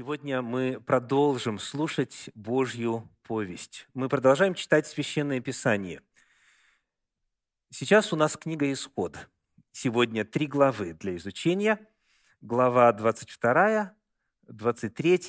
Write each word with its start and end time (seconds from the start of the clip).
Сегодня 0.00 0.40
мы 0.40 0.80
продолжим 0.80 1.58
слушать 1.58 2.30
Божью 2.34 3.06
повесть. 3.22 3.86
Мы 3.92 4.08
продолжаем 4.08 4.54
читать 4.54 4.86
Священное 4.86 5.40
Писание. 5.40 6.00
Сейчас 7.68 8.10
у 8.10 8.16
нас 8.16 8.34
книга 8.38 8.72
«Исход». 8.72 9.28
Сегодня 9.72 10.24
три 10.24 10.46
главы 10.46 10.94
для 10.94 11.16
изучения. 11.16 11.86
Глава 12.40 12.90
22, 12.94 13.92
23 14.48 15.20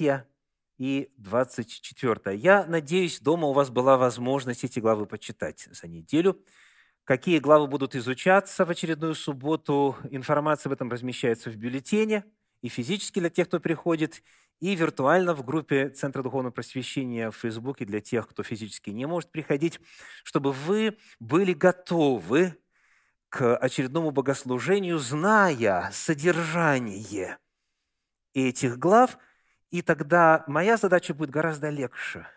и 0.78 1.12
24. 1.18 2.38
Я 2.38 2.66
надеюсь, 2.66 3.20
дома 3.20 3.48
у 3.50 3.54
вас 3.54 3.70
была 3.70 3.98
возможность 3.98 4.64
эти 4.64 4.80
главы 4.80 5.06
почитать 5.06 5.68
за 5.70 5.90
неделю. 5.90 6.42
Какие 7.04 7.40
главы 7.40 7.68
будут 7.68 7.94
изучаться 7.94 8.64
в 8.64 8.70
очередную 8.70 9.16
субботу, 9.16 9.98
информация 10.12 10.70
об 10.70 10.74
этом 10.76 10.90
размещается 10.90 11.50
в 11.50 11.58
бюллетене– 11.58 12.24
и 12.62 12.70
физически 12.70 13.20
для 13.20 13.30
тех, 13.30 13.48
кто 13.48 13.60
приходит, 13.60 14.24
и 14.62 14.76
виртуально 14.76 15.34
в 15.34 15.44
группе 15.44 15.90
Центра 15.90 16.22
Духовного 16.22 16.54
Просвещения 16.54 17.32
в 17.32 17.36
Фейсбуке 17.36 17.84
для 17.84 18.00
тех, 18.00 18.28
кто 18.28 18.44
физически 18.44 18.92
не 18.92 19.08
может 19.08 19.32
приходить, 19.32 19.82
чтобы 20.24 20.54
вы 20.54 20.98
были 21.20 21.52
готовы 21.52 22.58
к 23.30 23.58
очередному 23.58 24.12
богослужению, 24.12 25.00
зная 25.00 25.90
содержание 25.92 27.40
этих 28.34 28.78
глав, 28.78 29.18
и 29.72 29.82
тогда 29.82 30.44
моя 30.48 30.78
задача 30.78 31.14
будет 31.14 31.32
гораздо 31.32 31.70
легче. 31.70 32.28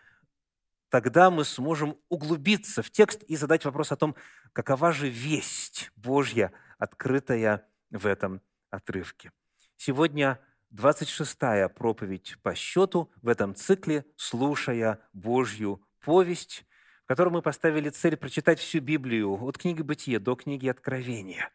Тогда 0.89 1.29
мы 1.29 1.45
сможем 1.45 1.97
углубиться 2.09 2.81
в 2.81 2.89
текст 2.89 3.21
и 3.23 3.35
задать 3.35 3.65
вопрос 3.65 3.91
о 3.91 3.97
том, 3.97 4.15
какова 4.51 4.91
же 4.91 5.09
весть 5.09 5.91
Божья, 5.95 6.51
открытая 6.79 7.67
в 7.91 8.07
этом 8.07 8.41
отрывке. 8.71 9.31
Сегодня 9.77 10.39
26-я 10.75 11.69
проповедь 11.69 12.37
по 12.43 12.53
счету 12.53 13.11
в 13.21 13.29
этом 13.29 13.55
цикле 13.55 14.05
«Слушая 14.17 14.99
Божью 15.13 15.81
повесть», 16.03 16.65
в 17.05 17.07
котором 17.07 17.33
мы 17.33 17.41
поставили 17.41 17.89
цель 17.89 18.17
прочитать 18.17 18.59
всю 18.59 18.81
Библию 18.81 19.41
от 19.43 19.57
книги 19.57 19.81
Бытия 19.81 20.19
до 20.19 20.35
книги 20.35 20.67
Откровения. 20.67 21.49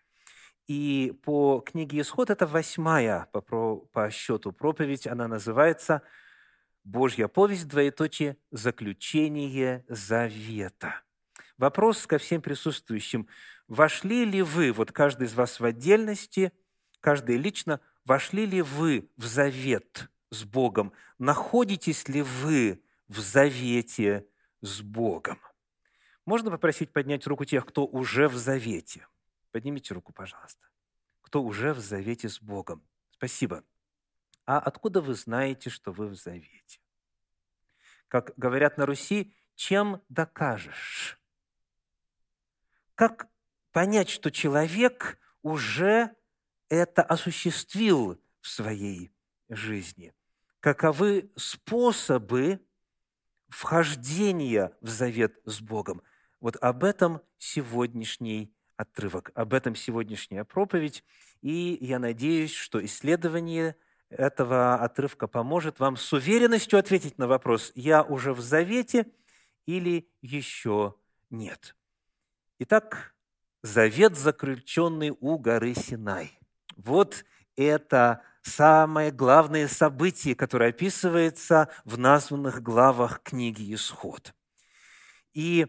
И 0.66 1.12
по 1.24 1.60
книге 1.60 2.00
Исход 2.00 2.30
это 2.30 2.46
восьмая 2.46 3.26
по 3.32 4.10
счету 4.10 4.52
проповедь, 4.52 5.06
она 5.06 5.28
называется 5.28 6.02
«Божья 6.84 7.28
повесть, 7.28 7.68
двоеточие, 7.68 8.38
заключение 8.50 9.84
завета». 9.88 11.02
Вопрос 11.58 12.06
ко 12.06 12.16
всем 12.16 12.40
присутствующим. 12.40 13.28
Вошли 13.68 14.24
ли 14.24 14.40
вы, 14.40 14.72
вот 14.72 14.92
каждый 14.92 15.26
из 15.26 15.34
вас 15.34 15.60
в 15.60 15.64
отдельности, 15.64 16.52
каждый 17.00 17.36
лично, 17.36 17.80
Вошли 18.10 18.44
ли 18.44 18.60
вы 18.60 19.08
в 19.16 19.24
завет 19.24 20.10
с 20.30 20.42
Богом? 20.42 20.92
Находитесь 21.20 22.08
ли 22.08 22.22
вы 22.22 22.82
в 23.06 23.20
завете 23.20 24.26
с 24.62 24.82
Богом? 24.82 25.38
Можно 26.26 26.50
попросить 26.50 26.92
поднять 26.92 27.24
руку 27.28 27.44
тех, 27.44 27.64
кто 27.64 27.86
уже 27.86 28.26
в 28.26 28.34
завете? 28.34 29.06
Поднимите 29.52 29.94
руку, 29.94 30.12
пожалуйста. 30.12 30.66
Кто 31.20 31.40
уже 31.40 31.72
в 31.72 31.78
завете 31.78 32.28
с 32.28 32.42
Богом? 32.42 32.82
Спасибо. 33.12 33.62
А 34.44 34.58
откуда 34.58 35.00
вы 35.00 35.14
знаете, 35.14 35.70
что 35.70 35.92
вы 35.92 36.08
в 36.08 36.16
завете? 36.16 36.80
Как 38.08 38.32
говорят 38.36 38.76
на 38.76 38.86
Руси, 38.86 39.32
чем 39.54 40.02
докажешь? 40.08 41.20
Как 42.96 43.28
понять, 43.70 44.08
что 44.08 44.32
человек 44.32 45.16
уже 45.42 46.16
это 46.70 47.02
осуществил 47.02 48.18
в 48.40 48.48
своей 48.48 49.10
жизни. 49.50 50.14
Каковы 50.60 51.30
способы 51.36 52.60
вхождения 53.48 54.72
в 54.80 54.88
завет 54.88 55.38
с 55.44 55.60
Богом? 55.60 56.02
Вот 56.40 56.56
об 56.56 56.84
этом 56.84 57.20
сегодняшний 57.36 58.54
отрывок, 58.76 59.30
об 59.34 59.52
этом 59.52 59.74
сегодняшняя 59.74 60.44
проповедь. 60.44 61.04
И 61.42 61.76
я 61.80 61.98
надеюсь, 61.98 62.54
что 62.54 62.82
исследование 62.84 63.76
этого 64.08 64.76
отрывка 64.76 65.26
поможет 65.26 65.80
вам 65.80 65.96
с 65.96 66.12
уверенностью 66.12 66.78
ответить 66.78 67.18
на 67.18 67.26
вопрос, 67.26 67.72
я 67.74 68.02
уже 68.02 68.32
в 68.32 68.40
завете 68.40 69.06
или 69.66 70.08
еще 70.20 70.94
нет. 71.30 71.76
Итак, 72.58 73.14
завет, 73.62 74.16
заключенный 74.16 75.16
у 75.18 75.38
горы 75.38 75.74
Синай. 75.74 76.39
Вот 76.84 77.24
это 77.56 78.22
самое 78.42 79.10
главное 79.10 79.68
событие, 79.68 80.34
которое 80.34 80.70
описывается 80.70 81.68
в 81.84 81.98
названных 81.98 82.62
главах 82.62 83.22
книги 83.22 83.74
«Исход». 83.74 84.34
И 85.32 85.66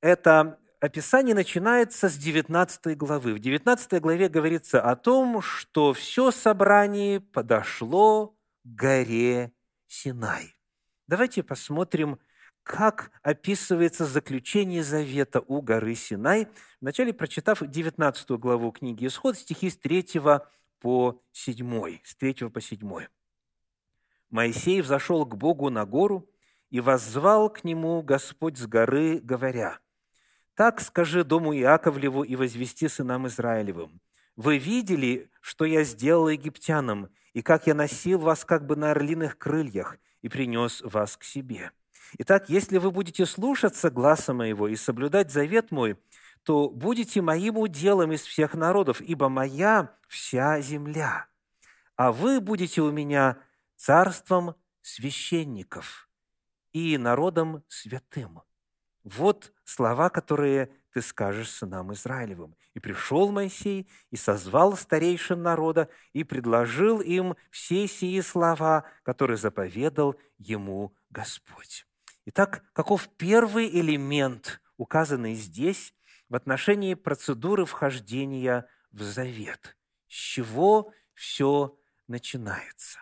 это 0.00 0.58
описание 0.80 1.34
начинается 1.34 2.08
с 2.08 2.16
19 2.16 2.96
главы. 2.96 3.34
В 3.34 3.38
19 3.38 4.00
главе 4.00 4.28
говорится 4.28 4.80
о 4.80 4.96
том, 4.96 5.42
что 5.42 5.92
все 5.92 6.30
собрание 6.30 7.20
подошло 7.20 8.28
к 8.28 8.34
горе 8.64 9.52
Синай. 9.86 10.54
Давайте 11.06 11.42
посмотрим, 11.42 12.18
как 12.68 13.10
описывается 13.22 14.04
заключение 14.04 14.82
завета 14.82 15.40
у 15.46 15.62
горы 15.62 15.94
Синай, 15.94 16.48
вначале 16.82 17.14
прочитав 17.14 17.66
19 17.66 18.30
главу 18.32 18.72
книги 18.72 19.06
«Исход», 19.06 19.38
стихи 19.38 19.70
с 19.70 19.78
3 19.78 20.20
по 20.78 21.22
7, 21.32 21.98
с 22.04 22.14
3 22.14 22.34
по 22.50 22.60
7. 22.60 23.06
«Моисей 24.28 24.82
взошел 24.82 25.24
к 25.24 25.34
Богу 25.34 25.70
на 25.70 25.86
гору, 25.86 26.28
и 26.68 26.80
воззвал 26.80 27.48
к 27.48 27.64
нему 27.64 28.02
Господь 28.02 28.58
с 28.58 28.66
горы, 28.66 29.18
говоря, 29.18 29.78
«Так 30.54 30.82
скажи 30.82 31.24
дому 31.24 31.56
Иаковлеву 31.56 32.22
и 32.22 32.36
возвести 32.36 32.88
сынам 32.88 33.28
Израилевым, 33.28 33.98
вы 34.36 34.58
видели, 34.58 35.30
что 35.40 35.64
я 35.64 35.84
сделал 35.84 36.28
египтянам, 36.28 37.08
и 37.32 37.40
как 37.40 37.66
я 37.66 37.74
носил 37.74 38.18
вас 38.18 38.44
как 38.44 38.66
бы 38.66 38.76
на 38.76 38.90
орлиных 38.90 39.38
крыльях 39.38 39.96
и 40.20 40.28
принес 40.28 40.82
вас 40.82 41.16
к 41.16 41.24
себе. 41.24 41.72
Итак, 42.16 42.48
если 42.48 42.78
вы 42.78 42.90
будете 42.90 43.26
слушаться 43.26 43.90
гласа 43.90 44.32
моего 44.32 44.68
и 44.68 44.76
соблюдать 44.76 45.30
завет 45.30 45.70
мой, 45.70 45.98
то 46.42 46.70
будете 46.70 47.20
моим 47.20 47.58
уделом 47.58 48.12
из 48.12 48.22
всех 48.22 48.54
народов, 48.54 49.00
ибо 49.00 49.28
моя 49.28 49.94
вся 50.08 50.60
земля. 50.60 51.26
А 51.96 52.12
вы 52.12 52.40
будете 52.40 52.80
у 52.80 52.90
меня 52.90 53.38
царством 53.76 54.54
священников 54.80 56.08
и 56.72 56.96
народом 56.96 57.64
святым. 57.68 58.42
Вот 59.04 59.52
слова, 59.64 60.08
которые 60.08 60.70
ты 60.92 61.02
скажешь 61.02 61.50
сынам 61.50 61.92
Израилевым. 61.92 62.56
И 62.74 62.80
пришел 62.80 63.30
Моисей, 63.30 63.88
и 64.10 64.16
созвал 64.16 64.76
старейшин 64.76 65.42
народа, 65.42 65.88
и 66.12 66.24
предложил 66.24 67.00
им 67.00 67.36
все 67.50 67.86
сии 67.86 68.20
слова, 68.20 68.84
которые 69.02 69.36
заповедал 69.36 70.16
ему 70.38 70.94
Господь. 71.10 71.87
Итак, 72.30 72.62
каков 72.74 73.08
первый 73.16 73.70
элемент, 73.70 74.60
указанный 74.76 75.32
здесь, 75.32 75.94
в 76.28 76.34
отношении 76.34 76.92
процедуры 76.92 77.64
вхождения 77.64 78.68
в 78.92 79.00
завет? 79.00 79.78
С 80.08 80.12
чего 80.12 80.92
все 81.14 81.78
начинается? 82.06 82.98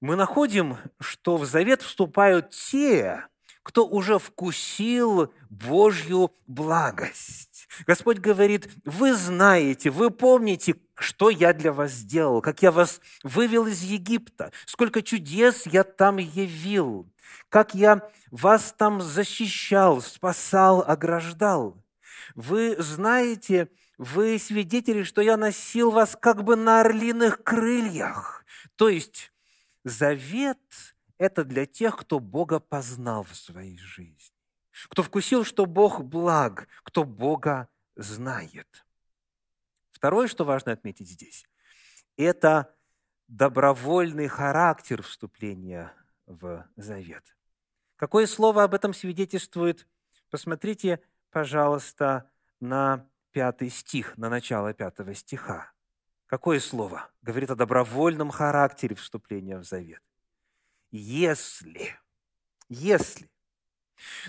Мы 0.00 0.14
находим, 0.14 0.78
что 1.00 1.36
в 1.36 1.46
завет 1.46 1.82
вступают 1.82 2.50
те, 2.50 3.26
кто 3.64 3.86
уже 3.88 4.18
вкусил 4.18 5.32
Божью 5.48 6.32
благость. 6.46 7.66
Господь 7.86 8.18
говорит, 8.18 8.68
вы 8.84 9.14
знаете, 9.14 9.90
вы 9.90 10.10
помните, 10.10 10.76
что 10.96 11.30
я 11.30 11.52
для 11.54 11.72
вас 11.72 11.90
сделал, 11.90 12.40
как 12.40 12.62
я 12.62 12.70
вас 12.70 13.00
вывел 13.24 13.66
из 13.66 13.82
Египта, 13.82 14.52
сколько 14.66 15.02
чудес 15.02 15.66
я 15.66 15.82
там 15.82 16.18
явил, 16.18 17.10
как 17.48 17.74
я 17.74 18.08
вас 18.30 18.74
там 18.76 19.00
защищал, 19.00 20.02
спасал, 20.02 20.84
ограждал. 20.86 21.82
Вы 22.34 22.76
знаете, 22.78 23.70
вы 23.96 24.38
свидетели, 24.38 25.04
что 25.04 25.22
я 25.22 25.38
носил 25.38 25.90
вас 25.90 26.16
как 26.20 26.44
бы 26.44 26.54
на 26.54 26.82
орлиных 26.82 27.42
крыльях. 27.42 28.44
То 28.76 28.90
есть 28.90 29.32
завет– 29.84 30.60
это 31.24 31.44
для 31.44 31.66
тех, 31.66 31.96
кто 31.96 32.20
Бога 32.20 32.60
познал 32.60 33.22
в 33.22 33.34
своей 33.34 33.78
жизни, 33.78 34.34
кто 34.88 35.02
вкусил, 35.02 35.44
что 35.44 35.66
Бог 35.66 36.04
благ, 36.04 36.68
кто 36.82 37.04
Бога 37.04 37.68
знает. 37.96 38.86
Второе, 39.90 40.28
что 40.28 40.44
важно 40.44 40.72
отметить 40.72 41.08
здесь, 41.08 41.46
это 42.16 42.74
добровольный 43.26 44.28
характер 44.28 45.02
вступления 45.02 45.92
в 46.26 46.68
завет. 46.76 47.36
Какое 47.96 48.26
слово 48.26 48.64
об 48.64 48.74
этом 48.74 48.92
свидетельствует? 48.92 49.88
Посмотрите, 50.28 51.00
пожалуйста, 51.30 52.30
на 52.60 53.08
пятый 53.30 53.70
стих, 53.70 54.18
на 54.18 54.28
начало 54.28 54.74
пятого 54.74 55.14
стиха. 55.14 55.72
Какое 56.26 56.60
слово? 56.60 57.10
Говорит 57.22 57.50
о 57.50 57.56
добровольном 57.56 58.30
характере 58.30 58.94
вступления 58.94 59.58
в 59.58 59.64
завет. 59.64 60.02
Если, 60.96 61.98
если. 62.68 63.28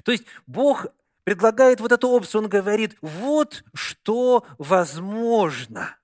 То 0.03 0.11
есть 0.11 0.25
Бог 0.47 0.87
предлагает 1.23 1.79
вот 1.79 1.91
эту 1.91 2.09
опцию, 2.09 2.41
Он 2.41 2.49
говорит, 2.49 2.97
вот 3.01 3.63
что 3.75 4.43
возможно. 4.57 5.95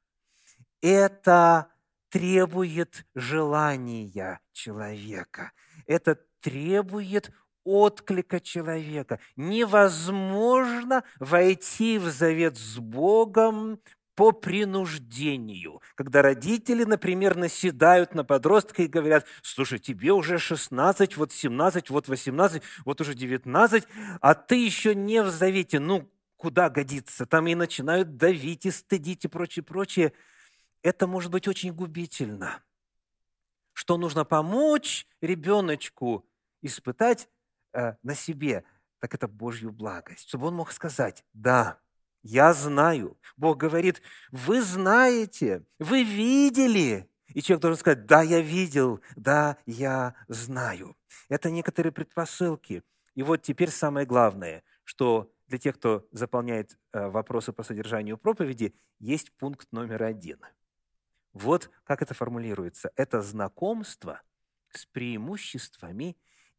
Это 0.80 1.72
требует 2.10 3.08
желания 3.16 4.40
человека. 4.52 5.52
Это 5.88 6.20
требует 6.42 7.32
отклика 7.64 8.40
человека. 8.40 9.20
Невозможно 9.36 11.04
войти 11.18 11.98
в 11.98 12.12
завет 12.12 12.56
с 12.60 12.78
Богом 12.78 13.80
по 14.16 14.32
принуждению. 14.32 15.82
Когда 15.96 16.22
родители, 16.22 16.84
например, 16.84 17.36
наседают 17.36 18.14
на 18.14 18.24
подростка 18.24 18.84
и 18.84 18.88
говорят, 18.88 19.26
слушай, 19.42 19.80
тебе 19.80 20.12
уже 20.12 20.38
16, 20.38 21.18
вот 21.18 21.32
17, 21.32 21.90
вот 21.90 22.08
18, 22.08 22.64
вот 22.86 23.02
уже 23.02 23.14
19, 23.14 23.84
а 24.20 24.34
ты 24.34 24.64
еще 24.64 24.96
не 24.96 25.24
в 25.24 25.30
завете, 25.30 25.80
ну, 25.80 26.12
куда 26.36 26.70
годится? 26.70 27.26
Там 27.26 27.48
и 27.48 27.56
начинают 27.56 28.18
давить, 28.18 28.66
и 28.66 28.72
стыдить, 28.72 29.26
и 29.26 29.28
прочее, 29.28 29.64
прочее. 29.64 30.14
Это 30.82 31.08
может 31.08 31.32
быть 31.32 31.48
очень 31.48 31.72
губительно. 31.74 32.64
Что 33.74 33.98
нужно 33.98 34.26
помочь 34.26 35.08
ребеночку 35.22 36.26
испытать 36.62 37.30
э, 37.74 37.94
на 38.04 38.16
себе, 38.16 38.64
так 39.00 39.14
это 39.14 39.28
Божью 39.28 39.72
благость, 39.72 40.28
чтобы 40.28 40.48
он 40.48 40.56
мог 40.56 40.72
сказать, 40.72 41.24
да, 41.34 41.80
я 42.24 42.54
знаю. 42.54 43.18
Бог 43.38 43.58
говорит, 43.58 44.02
вы 44.32 44.62
знаете, 44.62 45.64
вы 45.80 46.04
видели. 46.04 47.10
И 47.34 47.42
человек 47.42 47.62
должен 47.62 47.80
сказать, 47.80 48.06
да, 48.06 48.22
я 48.22 48.42
видел, 48.42 49.00
да, 49.16 49.58
я 49.66 50.16
знаю. 50.28 50.98
Это 51.30 51.50
некоторые 51.50 51.92
предпосылки. 51.92 52.84
И 53.16 53.24
вот 53.24 53.42
теперь 53.42 53.70
самое 53.70 54.06
главное, 54.06 54.64
что 54.84 55.32
для 55.48 55.58
тех, 55.58 55.76
кто 55.76 56.08
заполняет 56.12 56.78
э, 56.94 57.08
вопросы 57.08 57.52
по 57.54 57.64
содержанию 57.64 58.18
проповеди, 58.18 58.74
есть 59.00 59.32
пункт 59.34 59.72
номер 59.72 60.04
один. 60.04 60.40
Вот 61.34 61.70
как 61.84 62.02
это 62.02 62.14
формулируется. 62.14 62.92
Это 62.96 63.22
знакомство 63.22 64.22
с 64.70 64.86
преимуществами 64.86 66.18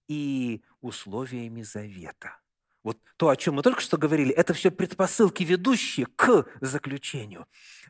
и 0.08 0.62
условиями 0.80 1.62
завета. 1.62 2.41
Вот 2.82 2.98
то, 3.16 3.28
о 3.28 3.36
чем 3.36 3.54
мы 3.54 3.62
только 3.62 3.80
что 3.80 3.96
говорили, 3.96 4.34
это 4.34 4.54
все 4.54 4.70
предпосылки, 4.70 5.44
ведущие 5.44 6.06
к 6.06 6.46
заключению. 6.60 7.46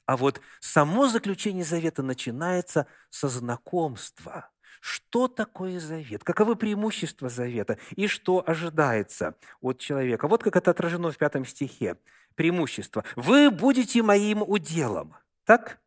А 0.07 0.17
вот 0.17 0.41
само 0.61 1.09
заключение 1.09 1.65
завета 1.65 2.03
начинается 2.03 2.87
со 3.11 3.29
знакомства. 3.29 4.51
Что 4.81 5.29
такое 5.29 5.79
завет? 5.79 6.25
Каковы 6.25 6.57
преимущества 6.57 7.29
завета? 7.29 7.79
И 7.95 8.09
что 8.09 8.43
ожидается 8.45 9.37
от 9.61 9.79
человека? 9.79 10.27
Вот 10.27 10.43
как 10.43 10.57
это 10.57 10.73
отражено 10.73 11.13
в 11.13 11.19
пятом 11.19 11.47
стихе. 11.47 11.97
Преимущество. 12.35 13.05
«Вы 13.15 13.51
будете 13.51 14.03
моим 14.03 14.43
уделом». 14.43 15.15
Так? 15.45 15.81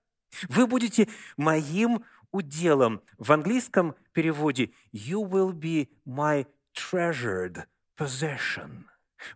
Вы 0.48 0.68
будете 0.68 1.10
моим 1.38 2.06
уделом. 2.31 3.02
В 3.18 3.31
английском 3.31 3.96
переводе 4.13 4.72
«You 4.94 5.28
will 5.28 5.52
be 5.52 5.90
my 6.06 6.46
treasured 6.74 7.66
possession». 7.98 8.86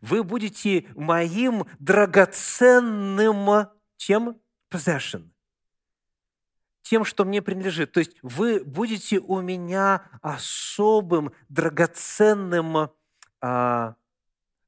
Вы 0.01 0.23
будете 0.23 0.85
моим 0.95 1.65
драгоценным 1.79 3.69
чем? 3.99 4.39
Possession. 4.71 5.29
Тем, 6.81 7.03
что 7.05 7.25
мне 7.25 7.41
принадлежит. 7.41 7.91
То 7.91 7.99
есть 7.99 8.17
вы 8.23 8.63
будете 8.63 9.19
у 9.19 9.41
меня 9.41 10.09
особым, 10.21 11.31
драгоценным, 11.49 12.91
а, 13.41 13.95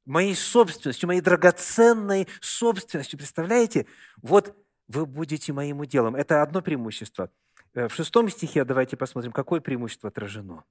моей 0.04 0.34
собственностью, 0.36 1.06
моей 1.06 1.20
драгоценной 1.20 2.28
собственностью. 2.40 3.18
Представляете? 3.18 3.86
Вот 4.20 4.56
вы 4.86 5.06
будете 5.06 5.52
моим 5.52 5.80
уделом. 5.80 6.14
Это 6.14 6.42
одно 6.42 6.60
преимущество. 6.62 7.30
Э, 7.74 7.88
в 7.88 7.94
шестом 7.94 8.28
стихе 8.28 8.64
давайте 8.64 8.96
посмотрим, 8.96 9.32
какое 9.32 9.60
преимущество 9.60 10.10
отражено. 10.10 10.64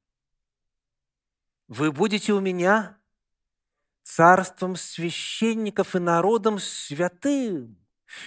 Вы 1.68 1.92
будете 1.92 2.34
у 2.34 2.40
меня 2.40 3.01
царством 4.04 4.76
священников 4.76 5.96
и 5.96 6.00
народом 6.00 6.60
святым. 6.60 7.78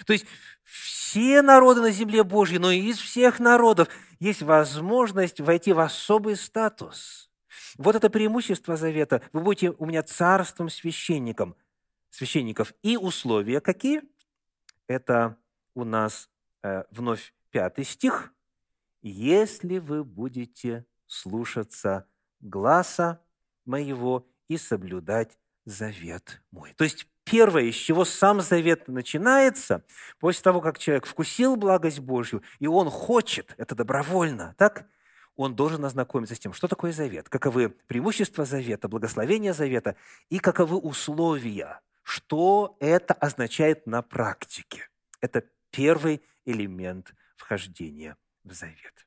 То 0.06 0.12
есть 0.12 0.26
все 0.62 1.42
народы 1.42 1.80
на 1.80 1.90
земле 1.90 2.24
Божьей, 2.24 2.58
но 2.58 2.70
и 2.70 2.80
из 2.80 2.98
всех 2.98 3.38
народов 3.38 3.88
есть 4.18 4.42
возможность 4.42 5.40
войти 5.40 5.72
в 5.72 5.80
особый 5.80 6.36
статус. 6.36 7.30
Вот 7.76 7.96
это 7.96 8.08
преимущество 8.10 8.76
завета. 8.76 9.22
Вы 9.32 9.40
будете 9.40 9.70
у 9.70 9.86
меня 9.86 10.02
царством 10.02 10.68
священником, 10.68 11.56
священников. 12.10 12.72
И 12.82 12.96
условия 12.96 13.60
какие? 13.60 14.02
Это 14.86 15.36
у 15.74 15.84
нас 15.84 16.30
э, 16.62 16.84
вновь 16.90 17.34
пятый 17.50 17.84
стих. 17.84 18.32
«Если 19.02 19.78
вы 19.78 20.02
будете 20.02 20.86
слушаться 21.06 22.08
гласа 22.40 23.22
моего 23.64 24.26
и 24.48 24.56
соблюдать 24.56 25.38
завет 25.64 26.42
мой. 26.50 26.74
То 26.76 26.84
есть 26.84 27.06
первое, 27.24 27.70
с 27.72 27.74
чего 27.74 28.04
сам 28.04 28.40
завет 28.40 28.88
начинается, 28.88 29.84
после 30.18 30.42
того, 30.42 30.60
как 30.60 30.78
человек 30.78 31.06
вкусил 31.06 31.56
благость 31.56 32.00
Божью, 32.00 32.42
и 32.58 32.66
он 32.66 32.90
хочет, 32.90 33.54
это 33.56 33.74
добровольно, 33.74 34.54
так? 34.58 34.86
Он 35.36 35.56
должен 35.56 35.84
ознакомиться 35.84 36.36
с 36.36 36.38
тем, 36.38 36.52
что 36.52 36.68
такое 36.68 36.92
завет, 36.92 37.28
каковы 37.28 37.70
преимущества 37.70 38.44
завета, 38.44 38.88
благословения 38.88 39.52
завета 39.52 39.96
и 40.30 40.38
каковы 40.38 40.76
условия, 40.76 41.80
что 42.04 42.76
это 42.78 43.14
означает 43.14 43.86
на 43.86 44.02
практике. 44.02 44.88
Это 45.20 45.42
первый 45.70 46.22
элемент 46.44 47.14
вхождения 47.36 48.16
в 48.44 48.52
завет. 48.52 49.06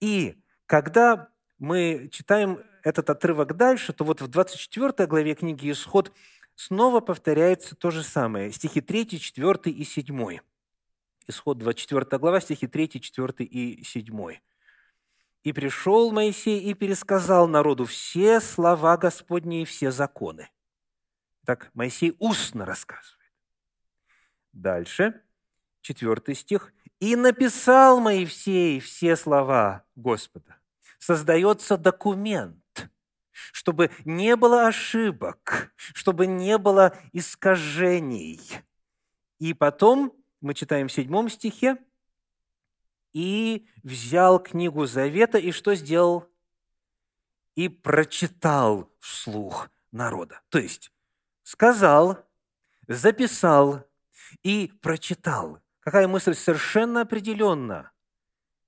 И 0.00 0.42
когда 0.66 1.30
мы 1.60 2.08
читаем 2.10 2.64
этот 2.82 3.10
отрывок 3.10 3.54
дальше, 3.54 3.92
то 3.92 4.02
вот 4.02 4.22
в 4.22 4.28
24 4.28 5.06
главе 5.06 5.34
книги 5.34 5.70
«Исход» 5.70 6.10
снова 6.54 7.00
повторяется 7.00 7.76
то 7.76 7.90
же 7.90 8.02
самое. 8.02 8.50
Стихи 8.50 8.80
3, 8.80 9.20
4 9.20 9.70
и 9.70 9.84
7. 9.84 10.38
Исход 11.28 11.58
24 11.58 12.18
глава, 12.18 12.40
стихи 12.40 12.66
3, 12.66 13.00
4 13.00 13.44
и 13.44 13.84
7. 13.84 14.38
«И 15.42 15.52
пришел 15.52 16.10
Моисей 16.12 16.60
и 16.60 16.72
пересказал 16.72 17.46
народу 17.46 17.84
все 17.84 18.40
слова 18.40 18.96
Господни 18.96 19.62
и 19.62 19.64
все 19.66 19.90
законы». 19.90 20.48
Так 21.44 21.70
Моисей 21.74 22.16
устно 22.18 22.64
рассказывает. 22.64 23.32
Дальше, 24.52 25.22
четвертый 25.82 26.34
стих. 26.34 26.72
«И 27.00 27.16
написал 27.16 28.00
Моисей 28.00 28.80
все 28.80 29.14
слова 29.14 29.84
Господа» 29.94 30.59
создается 31.00 31.76
документ, 31.76 32.90
чтобы 33.52 33.90
не 34.04 34.36
было 34.36 34.68
ошибок, 34.68 35.74
чтобы 35.76 36.26
не 36.26 36.58
было 36.58 36.96
искажений. 37.12 38.40
И 39.38 39.54
потом 39.54 40.14
мы 40.40 40.54
читаем 40.54 40.86
в 40.86 40.92
седьмом 40.92 41.28
стихе, 41.28 41.78
и 43.12 43.66
взял 43.82 44.38
книгу 44.38 44.86
Завета, 44.86 45.38
и 45.38 45.50
что 45.50 45.74
сделал? 45.74 46.28
И 47.56 47.68
прочитал 47.68 48.88
вслух 49.00 49.68
народа. 49.90 50.40
То 50.48 50.60
есть 50.60 50.92
сказал, 51.42 52.24
записал 52.86 53.84
и 54.44 54.72
прочитал. 54.80 55.58
Какая 55.80 56.06
мысль 56.06 56.34
совершенно 56.34 57.00
определенно 57.00 57.90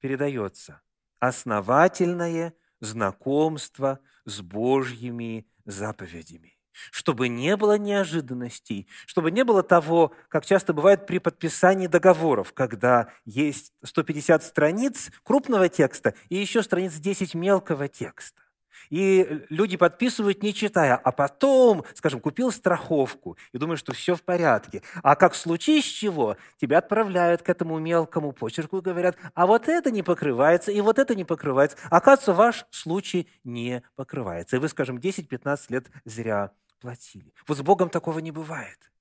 передается– 0.01 0.83
основательное 1.23 2.53
знакомство 2.81 4.01
с 4.25 4.41
Божьими 4.41 5.47
заповедями. 5.65 6.59
Чтобы 6.91 7.29
не 7.29 7.57
было 7.57 7.79
неожиданностей, 7.79 8.89
чтобы 9.07 9.31
не 9.31 9.45
было 9.45 9.63
того, 9.63 10.13
как 10.29 10.45
часто 10.45 10.73
бывает 10.73 11.07
при 11.07 11.19
подписании 11.19 11.87
договоров, 11.87 12.53
когда 12.53 13.13
есть 13.25 13.73
150 13.85 14.43
страниц 14.43 15.13
крупного 15.23 15.69
текста 15.69 16.15
и 16.29 16.35
еще 16.35 16.61
страниц 16.61 16.95
10 16.95 17.35
мелкого 17.35 17.87
текста. 17.87 18.43
И 18.91 19.45
люди 19.49 19.77
подписывают, 19.77 20.43
не 20.43 20.55
читая, 20.55 20.97
а 20.97 21.13
потом, 21.13 21.85
скажем, 21.95 22.21
купил 22.21 22.53
страховку 22.53 23.37
и 23.53 23.59
думаешь, 23.59 23.81
что 23.81 23.93
все 23.93 24.15
в 24.15 24.23
порядке. 24.23 24.83
А 25.03 25.17
как 25.17 25.33
в 25.33 25.37
случае 25.37 25.83
с 25.83 25.85
чего, 25.85 26.37
тебя 26.59 26.79
отправляют 26.79 27.43
к 27.43 27.49
этому 27.49 27.79
мелкому 27.79 28.33
почерку 28.33 28.79
и 28.79 28.83
говорят, 28.83 29.17
а 29.35 29.47
вот 29.47 29.69
это 29.69 29.91
не 29.91 30.03
покрывается, 30.03 30.73
и 30.73 30.81
вот 30.81 30.99
это 30.99 31.15
не 31.15 31.25
покрывается. 31.25 31.77
Оказывается, 31.91 32.33
ваш 32.33 32.67
случай 32.71 33.29
не 33.45 33.83
покрывается. 33.97 34.57
И 34.57 34.59
вы, 34.59 34.69
скажем, 34.69 34.99
10-15 34.99 35.59
лет 35.69 35.87
зря 36.05 36.53
платили. 36.81 37.33
Вот 37.47 37.59
с 37.59 37.63
Богом 37.63 37.89
такого 37.89 38.19
не 38.19 38.31
бывает. 38.31 38.93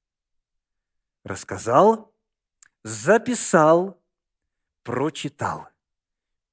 Рассказал, 1.23 2.13
записал, 2.83 4.01
прочитал. 4.83 5.67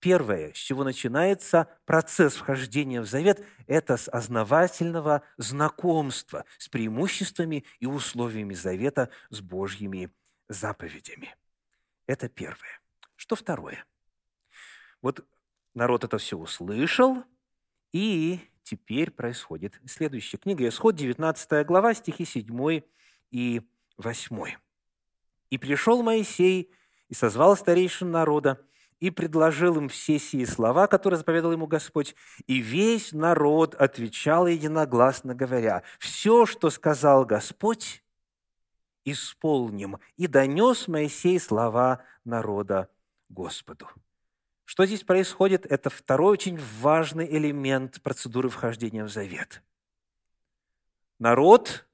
Первое, 0.00 0.52
с 0.52 0.56
чего 0.56 0.84
начинается 0.84 1.68
процесс 1.84 2.36
вхождения 2.36 3.00
в 3.00 3.06
завет, 3.06 3.44
это 3.66 3.96
с 3.96 4.08
основательного 4.08 5.22
знакомства 5.38 6.44
с 6.56 6.68
преимуществами 6.68 7.64
и 7.80 7.86
условиями 7.86 8.54
завета 8.54 9.10
с 9.30 9.40
Божьими 9.40 10.12
заповедями. 10.48 11.34
Это 12.06 12.28
первое. 12.28 12.80
Что 13.16 13.34
второе? 13.34 13.84
Вот 15.02 15.26
народ 15.74 16.04
это 16.04 16.18
все 16.18 16.36
услышал, 16.36 17.24
и 17.92 18.40
теперь 18.62 19.10
происходит 19.10 19.80
следующее. 19.84 20.38
Книга 20.38 20.68
Исход, 20.68 20.94
19 20.94 21.66
глава, 21.66 21.92
стихи 21.94 22.24
7 22.24 22.82
и 23.32 23.62
8. 23.96 24.56
«И 25.50 25.58
пришел 25.58 26.02
Моисей 26.04 26.72
и 27.08 27.14
созвал 27.14 27.56
старейшин 27.56 28.10
народа, 28.10 28.64
и 29.00 29.10
предложил 29.10 29.76
им 29.76 29.88
все 29.88 30.18
сии 30.18 30.44
слова, 30.44 30.86
которые 30.86 31.18
заповедал 31.18 31.52
ему 31.52 31.66
Господь. 31.66 32.14
И 32.46 32.58
весь 32.58 33.12
народ 33.12 33.74
отвечал 33.74 34.46
единогласно, 34.46 35.34
говоря, 35.34 35.82
«Все, 35.98 36.46
что 36.46 36.70
сказал 36.70 37.24
Господь, 37.24 38.02
исполним». 39.04 39.98
И 40.16 40.26
донес 40.26 40.88
Моисей 40.88 41.38
слова 41.38 42.02
народа 42.24 42.88
Господу. 43.28 43.88
Что 44.64 44.84
здесь 44.84 45.02
происходит? 45.02 45.64
Это 45.64 45.88
второй 45.88 46.32
очень 46.32 46.58
важный 46.80 47.26
элемент 47.26 48.02
процедуры 48.02 48.50
вхождения 48.50 49.04
в 49.04 49.08
завет. 49.08 49.62
Народ, 51.18 51.86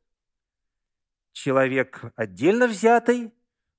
человек 1.33 2.03
отдельно 2.17 2.67
взятый, 2.67 3.33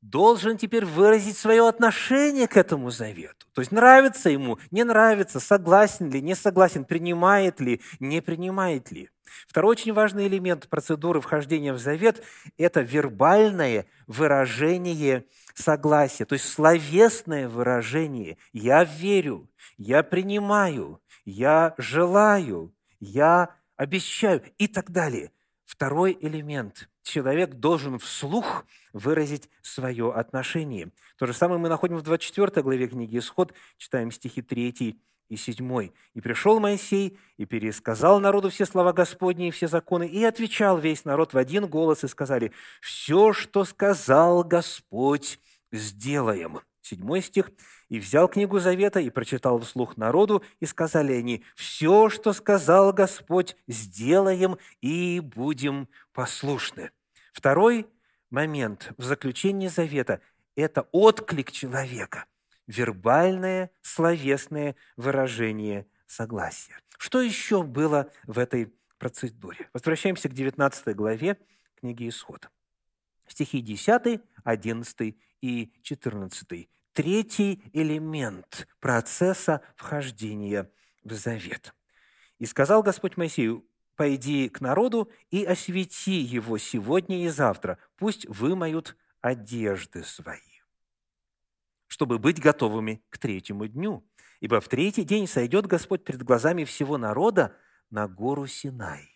должен 0.09 0.57
теперь 0.57 0.85
выразить 0.85 1.37
свое 1.37 1.67
отношение 1.67 2.47
к 2.47 2.57
этому 2.57 2.91
завету. 2.91 3.47
То 3.53 3.61
есть 3.61 3.71
нравится 3.71 4.29
ему, 4.29 4.59
не 4.71 4.83
нравится, 4.83 5.39
согласен 5.39 6.09
ли, 6.09 6.21
не 6.21 6.35
согласен, 6.35 6.85
принимает 6.85 7.59
ли, 7.59 7.81
не 7.99 8.21
принимает 8.21 8.91
ли. 8.91 9.09
Второй 9.47 9.71
очень 9.71 9.93
важный 9.93 10.27
элемент 10.27 10.69
процедуры 10.69 11.21
вхождения 11.21 11.73
в 11.73 11.79
завет– 11.79 12.23
это 12.57 12.81
вербальное 12.81 13.87
выражение 14.07 15.25
согласия, 15.55 16.25
то 16.25 16.33
есть 16.33 16.47
словесное 16.47 17.49
выражение 17.49 18.37
«я 18.53 18.83
верю», 18.83 19.49
«я 19.77 20.03
принимаю», 20.03 21.01
«я 21.25 21.73
желаю», 21.77 22.73
«я 22.99 23.55
обещаю» 23.75 24.43
и 24.57 24.67
так 24.67 24.91
далее. 24.91 25.31
Второй 25.75 26.17
элемент– 26.21 26.87
человек 27.03 27.55
должен 27.55 27.99
вслух 27.99 28.65
выразить 28.93 29.49
свое 29.61 30.13
отношение. 30.13 30.91
То 31.17 31.25
же 31.25 31.33
самое 31.33 31.59
мы 31.59 31.67
находим 31.67 31.97
в 31.97 32.01
24 32.01 32.63
главе 32.63 32.87
книги 32.87 33.17
«Исход», 33.17 33.53
читаем 33.75 34.09
стихи 34.09 34.41
3 34.41 34.97
и 35.27 35.35
7. 35.35 35.89
«И 36.13 36.21
пришел 36.21 36.61
Моисей, 36.61 37.17
и 37.35 37.43
пересказал 37.43 38.21
народу 38.21 38.49
все 38.51 38.65
слова 38.65 38.93
Господни 38.93 39.49
и 39.49 39.51
все 39.51 39.67
законы, 39.67 40.07
и 40.07 40.23
отвечал 40.23 40.77
весь 40.77 41.03
народ 41.03 41.33
в 41.33 41.37
один 41.37 41.67
голос, 41.67 42.05
и 42.05 42.07
сказали, 42.07 42.53
«Все, 42.79 43.33
что 43.33 43.65
сказал 43.65 44.45
Господь, 44.45 45.41
сделаем». 45.73 46.61
Седьмой 46.79 47.21
стих. 47.21 47.51
«И 47.89 47.99
взял 47.99 48.27
книгу 48.27 48.59
Завета 48.59 48.99
и 48.99 49.09
прочитал 49.09 49.59
вслух 49.59 49.97
народу, 49.97 50.43
и 50.59 50.65
сказали 50.65 51.13
они, 51.13 51.43
«Все, 51.55 52.09
что 52.09 52.33
сказал 52.33 52.93
Господь, 52.93 53.55
сделаем 53.67 54.57
и 54.81 55.19
будем 55.19 55.87
послушны». 56.13 56.91
Второй 57.31 57.87
момент 58.29 58.91
в 58.97 59.03
заключении 59.03 59.67
Завета– 59.67 60.21
это 60.55 60.87
отклик 60.91 61.51
человека– 61.51 62.25
вербальное, 62.67 63.71
словесное 63.81 64.75
выражение 64.97 65.87
согласия. 66.07 66.79
Что 66.97 67.21
еще 67.21 67.63
было 67.63 68.11
в 68.23 68.39
этой 68.39 68.73
процедуре? 68.97 69.69
Возвращаемся 69.73 70.29
к 70.29 70.33
19 70.33 70.95
главе 70.95 71.37
книги 71.75 72.07
Исход. 72.09 72.49
Стихи 73.27 73.61
10, 73.61 74.21
11 74.43 75.17
и 75.41 75.73
14. 75.83 76.69
Третий 76.95 77.61
элемент 77.73 78.67
процесса 78.79 79.61
вхождения 79.75 80.71
в 81.03 81.13
завет. 81.13 81.75
«И 82.39 82.47
сказал 82.47 82.81
Господь 82.81 83.17
Моисею, 83.17 83.63
пойди 83.95 84.49
к 84.49 84.61
народу 84.61 85.11
и 85.29 85.45
освети 85.45 86.19
его 86.21 86.57
сегодня 86.57 87.23
и 87.23 87.27
завтра, 87.27 87.77
пусть 87.97 88.25
вымоют 88.27 88.97
одежды 89.21 90.03
свои 90.03 90.39
чтобы 91.95 92.19
быть 92.19 92.41
готовыми 92.41 93.01
к 93.09 93.17
третьему 93.17 93.67
дню. 93.67 94.05
Ибо 94.41 94.59
в 94.59 94.67
третий 94.67 95.05
день 95.05 95.27
сойдет 95.27 95.65
Господь 95.65 96.03
перед 96.03 96.23
глазами 96.23 96.65
всего 96.65 96.97
народа 96.97 97.55
на 97.89 98.09
гору 98.09 98.47
Синай. 98.47 99.07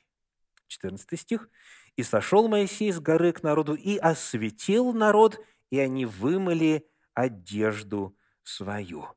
14 0.68 1.20
стих. 1.20 1.50
«И 1.98 2.04
сошел 2.04 2.48
Моисей 2.48 2.94
с 2.94 3.02
горы 3.02 3.34
к 3.34 3.44
народу, 3.44 3.74
и 3.74 3.98
осветил 3.98 4.94
народ, 4.94 5.44
и 5.72 5.80
они 5.80 6.06
вымыли 6.06 6.88
одежду 7.14 8.16
свою». 8.44 9.08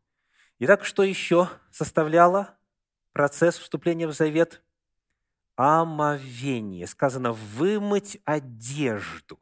Итак, 0.59 0.85
что 0.85 1.03
еще 1.03 1.49
составляло 1.71 2.57
процесс 3.13 3.59
вступления 3.59 4.07
в 4.07 4.13
завет? 4.13 4.63
Омовение. 5.57 6.87
Сказано 6.87 7.33
«вымыть 7.33 8.19
одежду». 8.25 9.41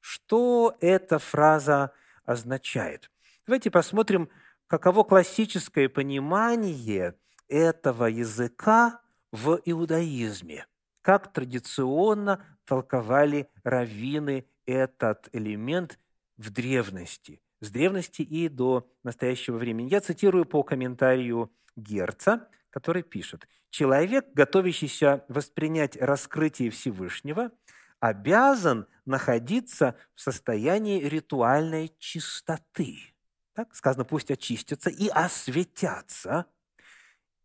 Что 0.00 0.76
эта 0.80 1.18
фраза 1.18 1.92
означает? 2.24 3.10
Давайте 3.46 3.70
посмотрим, 3.70 4.30
каково 4.66 5.04
классическое 5.04 5.88
понимание 5.88 7.14
этого 7.48 8.06
языка 8.06 9.02
в 9.30 9.60
иудаизме, 9.64 10.66
как 11.02 11.32
традиционно 11.32 12.44
толковали 12.64 13.50
раввины 13.62 14.46
этот 14.64 15.28
элемент 15.32 15.98
в 16.36 16.50
древности, 16.50 17.42
с 17.62 17.70
древности 17.70 18.22
и 18.22 18.48
до 18.48 18.90
настоящего 19.04 19.56
времени. 19.56 19.88
Я 19.88 20.00
цитирую 20.00 20.44
по 20.44 20.62
комментарию 20.64 21.50
Герца, 21.76 22.48
который 22.70 23.02
пишет, 23.02 23.48
«Человек, 23.70 24.26
готовящийся 24.34 25.24
воспринять 25.28 25.96
раскрытие 25.96 26.70
Всевышнего, 26.70 27.52
обязан 28.00 28.86
находиться 29.06 29.94
в 30.14 30.20
состоянии 30.20 31.02
ритуальной 31.02 31.94
чистоты». 31.98 33.14
Так 33.54 33.74
сказано, 33.76 34.04
пусть 34.04 34.30
очистятся 34.30 34.90
и 34.90 35.08
осветятся. 35.08 36.46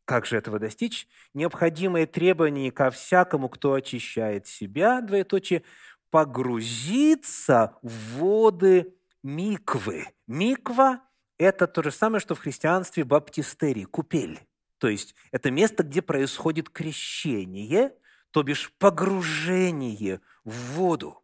Как 0.04 0.26
же 0.26 0.38
этого 0.38 0.58
достичь? 0.58 1.08
Необходимое 1.34 2.08
требование 2.08 2.72
ко 2.72 2.90
всякому, 2.90 3.50
кто 3.50 3.74
очищает 3.74 4.48
себя, 4.48 5.02
двоеточие, 5.02 5.64
погрузиться 6.10 7.78
в 7.84 8.18
воды 8.18 8.97
миквы. 9.24 10.08
Миква– 10.28 11.02
это 11.38 11.68
то 11.68 11.84
же 11.84 11.92
самое, 11.92 12.20
что 12.20 12.36
в 12.36 12.40
христианстве 12.40 13.04
баптистерий, 13.04 13.86
купель. 13.86 14.42
То 14.78 14.88
есть 14.88 15.16
это 15.32 15.52
место, 15.52 15.84
где 15.84 16.02
происходит 16.02 16.70
крещение, 16.70 17.94
то 18.32 18.44
бишь 18.44 18.72
погружение 18.78 20.22
в 20.44 20.54
воду. 20.74 21.24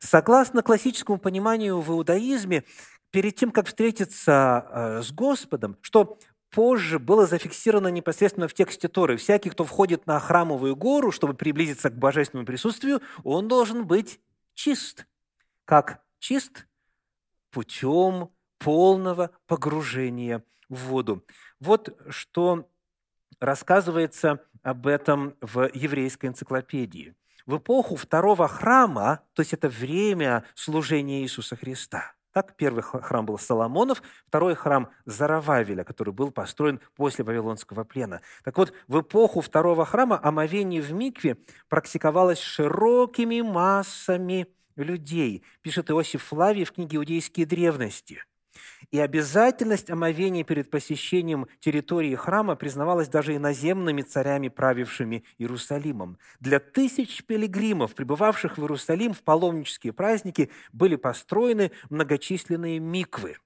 Согласно 0.00 0.62
классическому 0.62 1.18
пониманию 1.18 1.80
в 1.80 1.90
иудаизме, 1.90 2.64
перед 3.10 3.36
тем, 3.36 3.50
как 3.50 3.66
встретиться 3.66 4.66
э, 4.68 5.02
с 5.02 5.12
Господом, 5.12 5.76
что 5.82 6.18
позже 6.50 6.98
было 6.98 7.26
зафиксировано 7.26 7.88
непосредственно 7.88 8.48
в 8.48 8.54
тексте 8.54 8.88
Торы. 8.88 9.16
Всякий, 9.16 9.50
кто 9.50 9.64
входит 9.64 10.06
на 10.06 10.18
храмовую 10.18 10.76
гору, 10.76 11.12
чтобы 11.12 11.34
приблизиться 11.34 11.90
к 11.90 11.98
божественному 11.98 12.46
присутствию, 12.46 13.00
он 13.22 13.48
должен 13.48 13.86
быть 13.86 14.20
чист. 14.54 15.06
Как 15.64 16.02
чист? 16.18 16.66
Путем 17.52 18.30
полного 18.58 19.30
погружения 19.46 20.42
в 20.68 20.88
воду. 20.88 21.24
Вот 21.60 21.96
что 22.08 22.68
рассказывается 23.38 24.40
об 24.62 24.88
этом 24.88 25.36
в 25.40 25.70
еврейской 25.72 26.26
энциклопедии. 26.26 27.14
В 27.46 27.58
эпоху 27.58 27.94
второго 27.94 28.48
храма, 28.48 29.20
то 29.34 29.42
есть 29.42 29.52
это 29.52 29.68
время 29.68 30.44
служения 30.54 31.22
Иисуса 31.22 31.54
Христа– 31.54 32.14
так, 32.32 32.56
первый 32.56 32.82
храм 32.82 33.26
был 33.26 33.38
Соломонов, 33.38 34.02
второй 34.26 34.54
храм 34.54 34.90
Зарававеля, 35.04 35.84
который 35.84 36.14
был 36.14 36.30
построен 36.30 36.80
после 36.96 37.24
Вавилонского 37.24 37.84
плена. 37.84 38.22
Так 38.42 38.56
вот, 38.56 38.72
в 38.88 39.00
эпоху 39.00 39.42
второго 39.42 39.84
храма 39.84 40.18
омовение 40.22 40.80
в 40.80 40.92
микве 40.92 41.36
практиковалось 41.68 42.40
широкими 42.40 43.42
массами 43.42 44.48
людей, 44.82 45.42
пишет 45.60 45.90
Иосиф 45.90 46.24
Флавий 46.24 46.64
в 46.64 46.72
книге 46.72 46.98
«Иудейские 46.98 47.46
древности». 47.46 48.22
И 48.90 48.98
обязательность 48.98 49.90
омовения 49.90 50.44
перед 50.44 50.70
посещением 50.70 51.46
территории 51.60 52.14
храма 52.14 52.56
признавалась 52.56 53.08
даже 53.08 53.34
иноземными 53.36 54.02
царями, 54.02 54.48
правившими 54.48 55.24
Иерусалимом. 55.38 56.18
Для 56.40 56.58
тысяч 56.58 57.24
пилигримов, 57.24 57.94
пребывавших 57.94 58.58
в 58.58 58.60
Иерусалим 58.60 59.14
в 59.14 59.22
паломнические 59.22 59.92
праздники, 59.92 60.50
были 60.72 60.96
построены 60.96 61.70
многочисленные 61.90 62.78
миквы. 62.78 63.36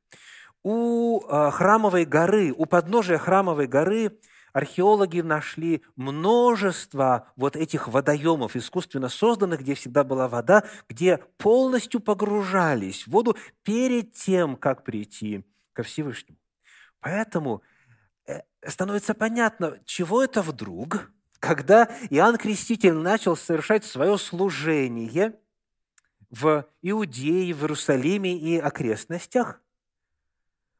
у 0.62 1.24
а, 1.28 1.52
храмовой 1.52 2.04
горы, 2.04 2.52
у 2.56 2.66
подножия 2.66 3.18
храмовой 3.18 3.68
горы 3.68 4.18
археологи 4.56 5.20
нашли 5.20 5.82
множество 5.96 7.30
вот 7.36 7.56
этих 7.56 7.88
водоемов, 7.88 8.56
искусственно 8.56 9.10
созданных, 9.10 9.60
где 9.60 9.74
всегда 9.74 10.02
была 10.02 10.30
вода, 10.30 10.64
где 10.88 11.18
полностью 11.36 12.00
погружались 12.00 13.06
в 13.06 13.10
воду 13.10 13.36
перед 13.64 14.14
тем, 14.14 14.56
как 14.56 14.82
прийти 14.82 15.44
ко 15.74 15.82
Всевышнему. 15.82 16.38
Поэтому 17.00 17.60
э, 18.26 18.40
становится 18.66 19.12
понятно, 19.12 19.78
чего 19.84 20.24
это 20.24 20.40
вдруг, 20.40 21.10
когда 21.38 21.84
Иоанн 22.08 22.38
Креститель 22.38 22.94
начал 22.94 23.36
совершать 23.36 23.84
свое 23.84 24.16
служение 24.16 25.38
в 26.30 26.64
Иудее, 26.80 27.52
в 27.52 27.60
Иерусалиме 27.60 28.38
и 28.38 28.56
окрестностях, 28.56 29.60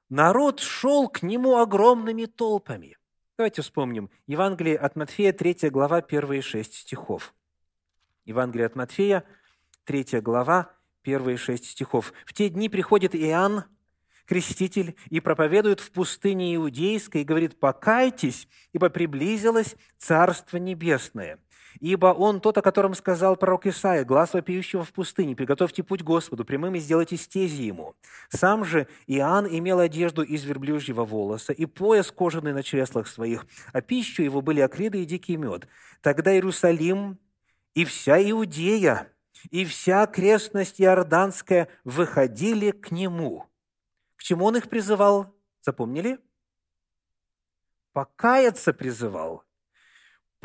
народ 0.09 0.61
шел 0.61 1.11
к 1.11 1.21
нему 1.21 1.59
огромными 1.59 2.25
толпами– 2.25 2.97
Давайте 3.39 3.61
вспомним. 3.61 4.09
Евангелие 4.27 4.79
от 4.79 4.97
Матфея, 4.97 5.31
3 5.31 5.69
глава, 5.69 6.01
первые 6.01 6.41
шесть 6.41 6.73
стихов. 6.73 7.35
Евангелие 8.25 8.65
от 8.65 8.77
Матфея, 8.77 9.25
3 9.85 10.23
глава, 10.23 10.71
первые 11.03 11.37
шесть 11.37 11.67
стихов. 11.67 12.15
«В 12.25 12.33
те 12.33 12.49
дни 12.49 12.71
приходит 12.71 13.15
Иоанн, 13.15 13.65
креститель, 14.25 14.97
и 15.11 15.21
проповедует 15.21 15.81
в 15.81 15.91
пустыне 15.93 16.55
Иудейской, 16.55 17.21
и 17.21 17.25
говорит, 17.25 17.61
«Покайтесь, 17.61 18.49
ибо 18.73 18.89
приблизилось 18.89 19.77
Царство 19.99 20.57
Небесное». 20.57 21.39
Ибо 21.81 22.07
он 22.07 22.41
тот, 22.41 22.57
о 22.59 22.63
котором 22.63 22.95
сказал 22.95 23.37
пророк 23.37 23.67
Исаия, 23.67 24.05
глаз 24.05 24.35
вопиющего 24.35 24.85
в 24.85 24.93
пустыне, 24.93 25.37
приготовьте 25.37 25.83
путь 25.83 26.03
Господу, 26.03 26.45
прямым 26.45 26.75
и 26.75 26.79
сделайте 26.79 27.17
стези 27.17 27.65
ему. 27.65 27.95
Сам 28.29 28.65
же 28.65 28.89
Иоанн 29.07 29.47
имел 29.47 29.79
одежду 29.79 30.23
из 30.23 30.45
верблюжьего 30.45 31.05
волоса 31.05 31.53
и 31.53 31.67
пояс 31.67 32.11
кожаный 32.11 32.53
на 32.53 32.63
чреслах 32.63 33.09
своих, 33.09 33.47
а 33.73 33.81
пищу 33.81 34.23
его 34.23 34.41
были 34.41 34.61
акриды 34.61 35.03
и 35.03 35.07
дикий 35.07 35.37
мед. 35.37 35.69
Тогда 36.01 36.33
Иерусалим 36.33 37.19
и 37.75 37.85
вся 37.85 38.19
Иудея, 38.31 39.13
и 39.51 39.65
вся 39.65 40.03
окрестность 40.03 40.81
Иорданская 40.81 41.69
выходили 41.85 42.71
к 42.71 42.91
нему. 42.91 43.47
К 44.17 44.23
чему 44.23 44.47
он 44.47 44.57
их 44.57 44.69
призывал? 44.69 45.35
Запомнили? 45.61 46.19
Покаяться 47.93 48.73
призывал– 48.73 49.43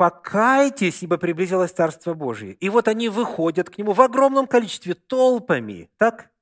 покайтесь, 0.02 1.04
ибо 1.04 1.16
приблизилось 1.16 1.70
Царство 1.70 2.14
Божие. 2.14 2.54
И 2.54 2.68
вот 2.70 2.88
они 2.88 3.08
выходят 3.08 3.70
к 3.70 3.78
нему 3.78 3.92
в 3.92 4.00
огромном 4.00 4.48
количестве, 4.48 4.94
толпами. 4.94 5.90
Так? 5.96 6.32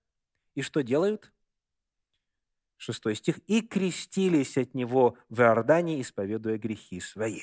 И 0.54 0.62
что 0.62 0.82
делают? 0.82 1.30
Шестой 2.78 3.16
стих. 3.16 3.38
«И 3.46 3.60
крестились 3.60 4.56
от 4.56 4.72
него 4.72 5.18
в 5.28 5.42
Иордане, 5.42 6.00
исповедуя 6.00 6.56
грехи 6.56 7.00
свои». 7.00 7.42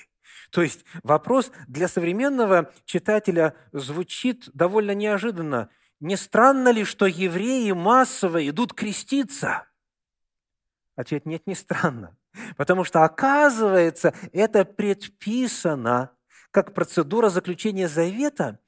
То 0.50 0.64
есть 0.64 0.86
вопрос 1.04 1.52
для 1.68 1.88
современного 1.88 2.74
читателя 2.86 3.54
звучит 3.72 4.50
довольно 4.56 4.96
неожиданно. 4.96 5.70
Не 6.00 6.16
странно 6.16 6.70
ли, 6.70 6.84
что 6.84 7.06
евреи 7.06 7.74
массово 7.74 8.50
идут 8.50 8.74
креститься? 8.74 9.68
Ответ 10.96 11.28
нет, 11.28 11.46
не 11.46 11.54
странно. 11.54 12.18
Потому 12.56 12.84
что, 12.84 13.04
оказывается, 13.04 14.14
это 14.34 14.66
предписано 14.66 16.12
как 16.52 16.74
процедура 16.74 17.30
заключения 17.30 17.88
завета 17.88 18.60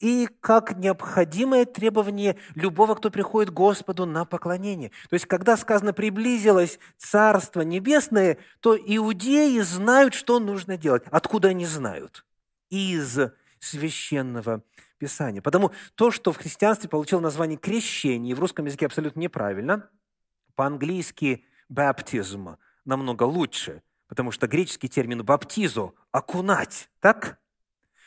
и 0.00 0.28
как 0.40 0.76
необходимое 0.76 1.64
требование 1.64 2.36
любого, 2.54 2.94
кто 2.94 3.10
приходит 3.10 3.50
к 3.50 3.54
Господу 3.54 4.04
на 4.06 4.24
поклонение. 4.24 4.90
То 5.08 5.14
есть, 5.14 5.24
когда 5.24 5.56
сказано 5.56 5.92
«приблизилось 5.92 6.78
Царство 6.98 7.62
Небесное», 7.62 8.38
то 8.60 8.76
иудеи 8.76 9.60
знают, 9.60 10.14
что 10.14 10.40
нужно 10.40 10.76
делать. 10.76 11.04
Откуда 11.10 11.48
они 11.48 11.64
знают? 11.64 12.26
Из 12.68 13.18
священного 13.60 14.62
Писания. 14.98 15.40
Потому 15.40 15.72
то, 15.94 16.10
что 16.10 16.32
в 16.32 16.36
христианстве 16.36 16.90
получило 16.90 17.20
название 17.20 17.56
крещение, 17.56 18.34
в 18.34 18.40
русском 18.40 18.66
языке 18.66 18.84
абсолютно 18.86 19.20
неправильно, 19.20 19.88
по-английски 20.54 21.46
«baptism», 21.72 22.58
намного 22.88 23.22
лучше, 23.24 23.82
потому 24.08 24.32
что 24.32 24.48
греческий 24.48 24.88
термин 24.88 25.22
«баптизо»– 25.24 25.92
«окунать», 26.10 26.88
так? 27.00 27.38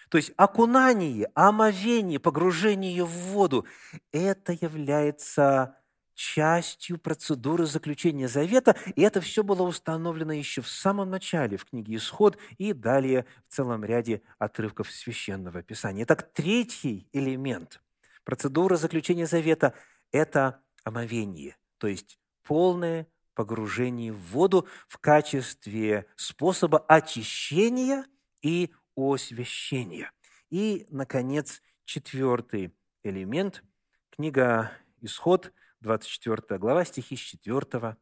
То 0.10 0.18
есть 0.18 0.34
окунание, 0.36 1.30
омовение, 1.36 2.20
погружение 2.20 3.06
в 3.06 3.10
воду– 3.10 3.66
это 4.12 4.52
является 4.52 5.78
частью 6.16 6.98
процедуры 6.98 7.66
заключения 7.66 8.28
завета, 8.28 8.76
и 8.96 9.02
это 9.02 9.22
все 9.22 9.44
было 9.44 9.64
установлено 9.64 10.34
еще 10.34 10.62
в 10.62 10.68
самом 10.68 11.10
начале 11.10 11.58
в 11.58 11.66
книге 11.66 11.96
«Исход» 11.96 12.38
и 12.58 12.74
далее 12.74 13.26
в 13.48 13.54
целом 13.54 13.86
ряде 13.86 14.22
отрывков 14.38 14.92
Священного 14.92 15.64
Писания. 15.64 16.04
Итак, 16.04 16.34
третий 16.34 17.08
элемент 17.14 17.82
процедуры 18.24 18.78
заключения 18.78 19.28
завета– 19.28 19.74
это 20.12 20.62
омовение, 20.84 21.56
то 21.78 21.88
есть 21.88 22.20
полное 22.44 23.08
погружении 23.34 24.12
в 24.12 24.18
воду 24.18 24.68
в 24.88 24.98
качестве 24.98 26.06
способа 26.16 26.80
очищения 26.80 28.06
и 28.42 28.72
освящения. 28.96 30.12
И, 30.50 30.86
наконец, 30.90 31.62
четвертый 31.86 32.74
элемент. 33.04 33.64
Книга 34.10 34.72
«Исход», 35.02 35.52
24 35.82 36.60
глава, 36.60 36.86
стихи 36.86 37.16
с 37.16 37.20
4 37.20 37.98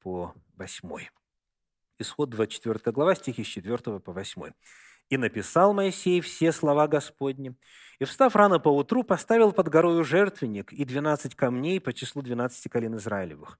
по 0.00 0.34
8. 0.56 1.08
Исход, 1.98 2.30
24 2.30 2.92
глава, 2.92 3.14
стихи 3.14 3.42
с 3.42 3.46
4 3.46 4.00
по 4.00 4.12
8. 4.12 4.52
«И 5.10 5.16
написал 5.16 5.74
Моисей 5.74 6.20
все 6.20 6.52
слова 6.52 6.86
Господни, 6.86 7.54
и, 7.98 8.04
встав 8.04 8.34
рано 8.36 8.58
по 8.58 8.68
утру, 8.68 9.02
поставил 9.02 9.52
под 9.52 9.68
горою 9.68 10.04
жертвенник 10.04 10.72
и 10.72 10.84
двенадцать 10.84 11.34
камней 11.34 11.80
по 11.80 11.92
числу 11.92 12.22
двенадцати 12.22 12.68
колен 12.68 12.96
Израилевых, 12.96 13.58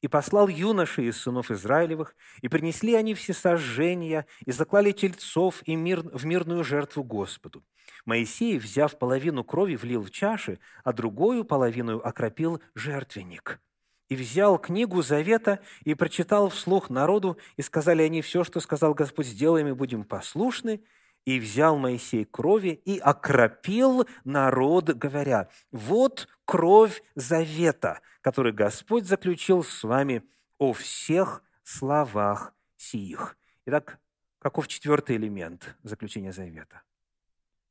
и 0.00 0.08
послал 0.08 0.48
юноши 0.48 1.04
из 1.04 1.16
сынов 1.20 1.50
Израилевых, 1.50 2.14
и 2.42 2.48
принесли 2.48 2.94
они 2.94 3.14
все 3.14 3.32
сожжения, 3.32 4.26
и 4.44 4.52
заклали 4.52 4.92
тельцов 4.92 5.62
и 5.64 5.74
мир, 5.74 6.00
в 6.00 6.24
мирную 6.24 6.64
жертву 6.64 7.02
Господу. 7.02 7.64
Моисей, 8.04 8.58
взяв 8.58 8.98
половину 8.98 9.44
крови, 9.44 9.76
влил 9.76 10.02
в 10.02 10.10
чаши, 10.10 10.60
а 10.84 10.92
другую 10.92 11.44
половину 11.44 11.98
окропил 11.98 12.62
жертвенник. 12.74 13.60
И 14.08 14.16
взял 14.16 14.58
книгу 14.58 15.02
Завета 15.02 15.60
и 15.84 15.94
прочитал 15.94 16.48
вслух 16.48 16.88
народу, 16.88 17.36
и 17.56 17.62
сказали 17.62 18.02
они, 18.02 18.22
все, 18.22 18.44
что 18.44 18.60
сказал 18.60 18.94
Господь, 18.94 19.26
сделаем 19.26 19.68
и 19.68 19.72
будем 19.72 20.04
послушны. 20.04 20.80
И 21.28 21.38
взял 21.40 21.76
Моисей 21.76 22.24
крови 22.24 22.80
и 22.86 22.96
окропил 22.98 24.08
народ, 24.24 24.88
говоря, 24.94 25.50
вот 25.70 26.26
кровь 26.46 27.02
завета, 27.16 28.00
который 28.22 28.52
Господь 28.52 29.04
заключил 29.04 29.62
с 29.62 29.84
вами 29.84 30.22
о 30.56 30.72
всех 30.72 31.42
словах 31.64 32.54
сих. 32.78 33.36
Итак, 33.66 33.98
каков 34.38 34.68
четвертый 34.68 35.16
элемент 35.16 35.76
заключения 35.82 36.32
завета? 36.32 36.80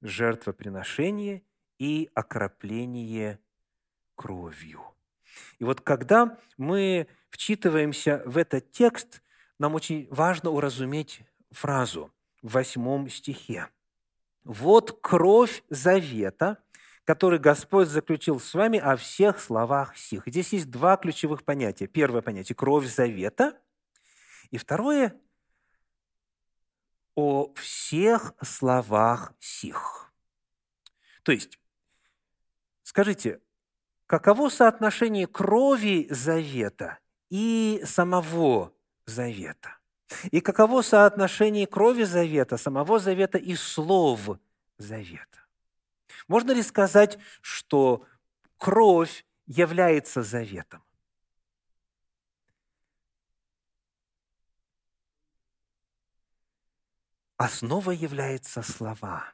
Жертвоприношение 0.02 1.42
и 1.80 2.12
окропление 2.14 3.40
кровью. 4.14 4.84
И 5.58 5.64
вот 5.64 5.82
когда 5.82 6.38
мы 6.58 7.08
вчитываемся 7.32 8.22
в 8.24 8.38
этот 8.38 8.72
текст, 8.72 9.24
нам 9.58 9.74
очень 9.74 10.08
важно 10.12 10.52
уразуметь 10.52 11.24
фразу 11.50 12.14
восьмом 12.48 13.10
стихе. 13.10 13.70
«Вот 14.44 15.00
кровь 15.02 15.64
завета, 15.70 16.58
который 17.04 17.40
Господь 17.40 17.88
заключил 17.88 18.40
с 18.40 18.54
вами 18.54 18.80
о 18.80 18.98
всех 18.98 19.40
словах 19.40 19.98
сих. 19.98 20.24
Здесь 20.26 20.52
есть 20.54 20.70
два 20.70 20.98
ключевых 20.98 21.46
понятия. 21.46 21.88
Первое 21.88 22.22
понятие– 22.22 22.56
кровь 22.58 22.86
завета. 22.86 23.58
И 24.52 24.58
второе– 24.58 25.16
о 27.16 27.52
всех 27.56 28.34
словах 28.44 29.34
сих. 29.40 30.14
То 31.24 31.32
есть, 31.32 31.60
скажите, 32.84 33.42
каково 34.06 34.50
соотношение 34.50 35.26
крови 35.26 36.08
завета 36.12 37.00
и 37.30 37.82
самого 37.86 38.72
завета? 39.06 39.77
И 40.32 40.42
каково 40.42 40.82
соотношение 40.82 41.68
крови 41.68 42.04
завета, 42.04 42.58
самого 42.58 43.00
завета 43.00 43.38
и 43.38 43.56
слов 43.56 44.30
завета? 44.78 45.40
Можно 46.28 46.52
ли 46.52 46.64
сказать, 46.64 47.18
что 47.42 48.06
кровь 48.58 49.26
является 49.46 50.24
заветом? 50.24 50.84
Основа 57.38 57.92
является 57.92 58.64
слова. 58.64 59.34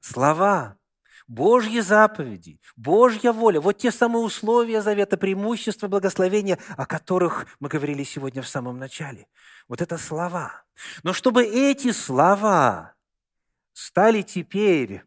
Слова. 0.00 0.76
Божьи 1.28 1.80
заповеди, 1.80 2.60
Божья 2.76 3.32
воля, 3.32 3.60
вот 3.60 3.78
те 3.78 3.90
самые 3.90 4.24
условия 4.24 4.82
завета, 4.82 5.16
преимущества, 5.16 5.88
благословения, 5.88 6.58
о 6.76 6.86
которых 6.86 7.46
мы 7.60 7.68
говорили 7.68 8.04
сегодня 8.04 8.42
в 8.42 8.48
самом 8.48 8.78
начале. 8.78 9.26
Вот 9.68 9.80
это 9.80 9.98
слова. 9.98 10.64
Но 11.02 11.12
чтобы 11.12 11.44
эти 11.44 11.92
слова 11.92 12.94
стали 13.72 14.22
теперь 14.22 15.02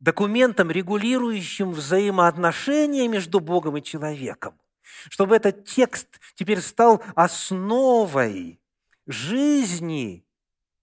документом, 0.00 0.70
регулирующим 0.70 1.72
взаимоотношения 1.72 3.08
между 3.08 3.40
Богом 3.40 3.76
и 3.76 3.82
человеком, 3.82 4.60
чтобы 5.08 5.36
этот 5.36 5.64
текст 5.64 6.20
теперь 6.34 6.60
стал 6.60 7.02
основой 7.14 8.60
жизни 9.06 10.26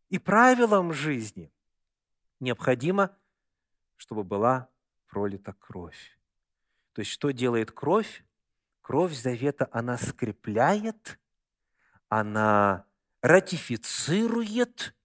и 0.09 0.17
правилом 0.17 0.93
жизни, 0.93 1.51
необходимо, 2.39 3.15
чтобы 4.01 4.23
была 4.23 4.67
пролита 5.07 5.53
кровь. 5.53 6.17
То 6.93 7.01
есть, 7.01 7.11
что 7.11 7.29
делает 7.29 7.71
кровь? 7.71 8.25
Кровь 8.81 9.13
завета, 9.13 9.69
она 9.71 9.95
скрепляет, 9.99 11.19
она 12.09 12.85
ратифицирует 13.21 14.95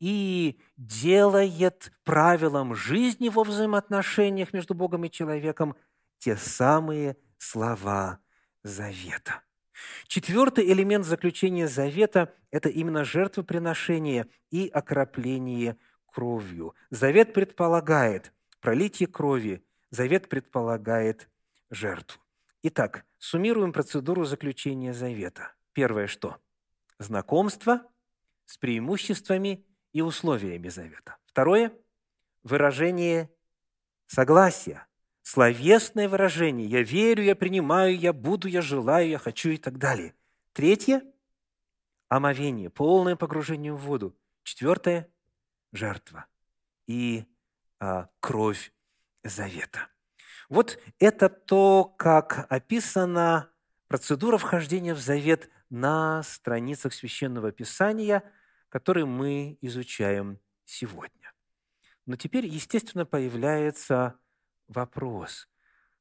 и 0.00 0.58
делает 0.76 1.92
правилом 2.02 2.74
жизни 2.74 3.28
во 3.28 3.44
взаимоотношениях 3.44 4.52
между 4.52 4.74
Богом 4.74 5.04
и 5.04 5.10
человеком 5.10 5.76
те 6.18 6.36
самые 6.36 7.16
слова 7.38 8.18
завета. 8.64 9.42
Четвертый 10.08 10.68
элемент 10.72 11.04
заключения 11.04 11.68
завета– 11.68 12.34
это 12.50 12.70
именно 12.70 13.04
жертвоприношение 13.04 14.26
и 14.50 14.66
окропление 14.66 15.76
кровью. 16.16 16.74
Завет 16.88 17.34
предполагает 17.34 18.32
пролитие 18.60 19.06
крови, 19.06 19.62
завет 19.90 20.30
предполагает 20.30 21.28
жертву. 21.68 22.22
Итак, 22.62 23.04
суммируем 23.18 23.70
процедуру 23.70 24.24
заключения 24.24 24.94
завета. 24.94 25.52
Первое 25.74 26.06
что? 26.06 26.38
Знакомство 26.98 27.82
с 28.46 28.56
преимуществами 28.56 29.66
и 29.92 30.00
условиями 30.00 30.70
завета. 30.70 31.18
Второе– 31.26 31.70
выражение 32.42 33.28
согласия, 34.06 34.86
словесное 35.20 36.08
выражение 36.08 36.66
«я 36.66 36.82
верю, 36.82 37.24
я 37.24 37.36
принимаю, 37.36 37.94
я 37.94 38.14
буду, 38.14 38.48
я 38.48 38.62
желаю, 38.62 39.06
я 39.06 39.18
хочу» 39.18 39.50
и 39.50 39.58
так 39.58 39.76
далее. 39.76 40.14
Третье– 40.54 41.02
омовение, 42.08 42.70
полное 42.70 43.16
погружение 43.16 43.74
в 43.74 43.80
воду. 43.80 44.16
Четвертое– 44.44 45.10
жертва 45.76 46.26
и 46.86 47.26
а, 47.78 48.08
кровь 48.20 48.72
завета. 49.22 49.88
Вот 50.48 50.78
это 50.98 51.28
то, 51.28 51.84
как 51.84 52.46
описана 52.48 53.50
процедура 53.88 54.38
вхождения 54.38 54.94
в 54.94 55.00
завет 55.00 55.50
на 55.70 56.22
страницах 56.22 56.94
Священного 56.94 57.52
Писания, 57.52 58.22
которые 58.68 59.06
мы 59.06 59.58
изучаем 59.60 60.38
сегодня. 60.64 61.32
Но 62.06 62.16
теперь, 62.16 62.46
естественно, 62.46 63.04
появляется 63.04 64.14
вопрос. 64.68 65.48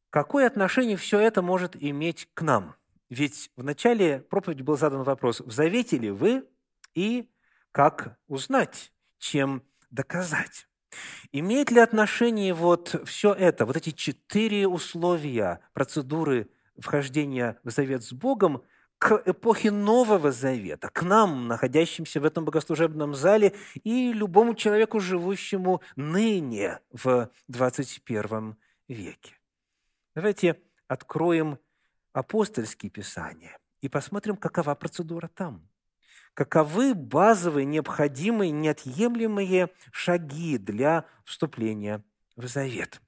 Какое 0.10 0.48
отношение 0.48 0.98
все 0.98 1.20
это 1.20 1.42
может 1.42 1.76
иметь 1.76 2.30
к 2.34 2.42
нам? 2.42 2.76
Ведь 3.10 3.52
в 3.56 3.64
начале 3.64 4.20
проповеди 4.20 4.62
был 4.62 4.78
задан 4.78 5.04
вопрос, 5.04 5.42
в 5.42 5.52
завете 5.52 5.98
ли 5.98 6.12
вы 6.12 6.48
и 6.94 7.30
как 7.72 8.18
узнать, 8.28 8.94
чем 9.26 9.64
доказать. 9.90 10.68
Имеет 11.32 11.72
ли 11.72 11.80
отношение 11.80 12.54
вот 12.54 13.02
все 13.06 13.34
это, 13.34 13.66
вот 13.66 13.76
эти 13.76 13.90
четыре 13.90 14.68
условия 14.68 15.60
процедуры 15.74 16.50
вхождения 16.78 17.58
в 17.64 17.72
завет 17.72 18.04
с 18.04 18.14
Богом 18.14 18.64
к 18.98 19.22
эпохе 19.26 19.72
Нового 19.72 20.32
Завета, 20.32 20.90
к 20.90 21.02
нам, 21.02 21.48
находящимся 21.48 22.22
в 22.22 22.26
этом 22.26 22.46
богослужебном 22.46 23.14
зале, 23.14 23.54
и 23.84 24.14
любому 24.14 24.54
человеку, 24.56 25.00
живущему 25.00 25.82
ныне 25.96 26.80
в 26.92 27.30
21 27.48 28.56
веке. 28.88 29.34
Давайте 30.14 30.62
откроем 30.88 31.58
апостольские 32.14 32.90
писания 32.90 33.58
и 33.82 33.90
посмотрим, 33.90 34.38
какова 34.38 34.76
процедура 34.76 35.28
там. 35.28 35.68
Каковы 36.36 36.93
базовые, 36.93 37.65
необходимые, 37.65 38.52
неотъемлемые 38.52 39.69
шаги 39.91 40.60
для 40.60 41.06
вступления 41.24 42.04
в 42.36 42.45
завет. 42.45 43.02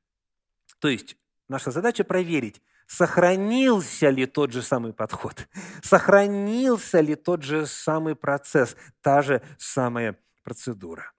То 0.80 0.88
есть 0.88 1.16
наша 1.48 1.70
задача 1.70 2.04
проверить, 2.04 2.64
сохранился 2.88 4.10
ли 4.10 4.26
тот 4.26 4.52
же 4.52 4.64
самый 4.64 4.94
подход, 4.94 5.48
сохранился 5.84 7.00
ли 7.02 7.14
тот 7.14 7.44
же 7.44 7.68
самый 7.68 8.16
процесс, 8.16 8.76
та 9.02 9.22
же 9.22 9.44
самая 9.60 10.18
процедура. 10.44 11.12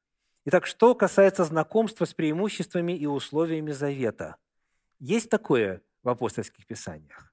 Итак, 0.47 0.67
что 0.67 0.97
касается 0.97 1.45
знакомства 1.45 2.05
с 2.05 2.15
преимуществами 2.15 2.99
и 2.99 3.07
условиями 3.07 3.71
завета– 3.71 4.35
есть 5.01 5.31
такое 5.31 5.83
в 6.03 6.09
апостольских 6.09 6.67
писаниях? 6.67 7.28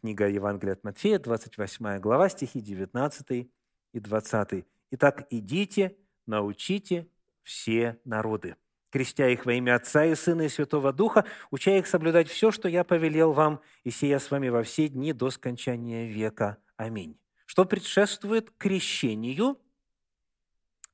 Книга 0.00 0.28
Евангелия 0.28 0.72
от 0.72 0.84
Матфея, 0.84 1.18
28 1.18 1.98
глава, 1.98 2.28
стихи 2.30 2.60
19 2.60 3.50
и 3.92 4.00
20. 4.00 4.64
«Итак, 4.92 5.26
идите, 5.30 5.96
научите 6.26 7.06
все 7.42 7.98
народы, 8.04 8.56
крестя 8.90 9.28
их 9.28 9.44
во 9.44 9.52
имя 9.52 9.76
Отца 9.76 10.06
и 10.06 10.14
Сына 10.14 10.42
и 10.42 10.48
Святого 10.48 10.92
Духа, 10.94 11.26
уча 11.50 11.76
их 11.76 11.86
соблюдать 11.86 12.28
все, 12.28 12.50
что 12.50 12.68
я 12.68 12.82
повелел 12.82 13.32
вам, 13.32 13.60
и 13.84 13.90
сия 13.90 14.18
с 14.18 14.30
вами 14.30 14.48
во 14.48 14.62
все 14.62 14.88
дни 14.88 15.12
до 15.12 15.30
скончания 15.30 16.06
века. 16.06 16.56
Аминь». 16.76 17.18
Что 17.44 17.64
предшествует 17.66 18.52
крещению? 18.56 19.58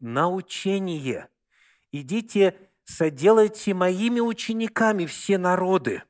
Научение. 0.01 1.29
Идите 1.93 2.57
соделайте 2.87 3.75
моими 3.75 4.21
учениками 4.21 5.07
все 5.07 5.39
народы. 5.39 6.03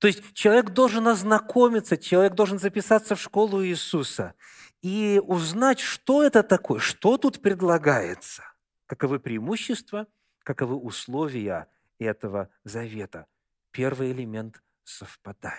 То 0.00 0.08
есть 0.08 0.32
человек 0.32 0.70
должен 0.70 1.06
ознакомиться, 1.06 1.96
человек 1.96 2.34
должен 2.34 2.58
записаться 2.58 3.14
в 3.14 3.20
школу 3.20 3.64
Иисуса 3.64 4.34
и 4.82 5.20
узнать, 5.24 5.78
что 5.78 6.24
это 6.24 6.42
такое, 6.42 6.80
что 6.80 7.18
тут 7.18 7.40
предлагается, 7.40 8.42
каковы 8.86 9.20
преимущества, 9.20 10.06
каковы 10.42 10.74
условия 10.74 11.68
этого 11.98 12.48
завета. 12.64 13.26
Первый 13.70 14.10
элемент 14.10 14.62
совпадает. 14.82 15.54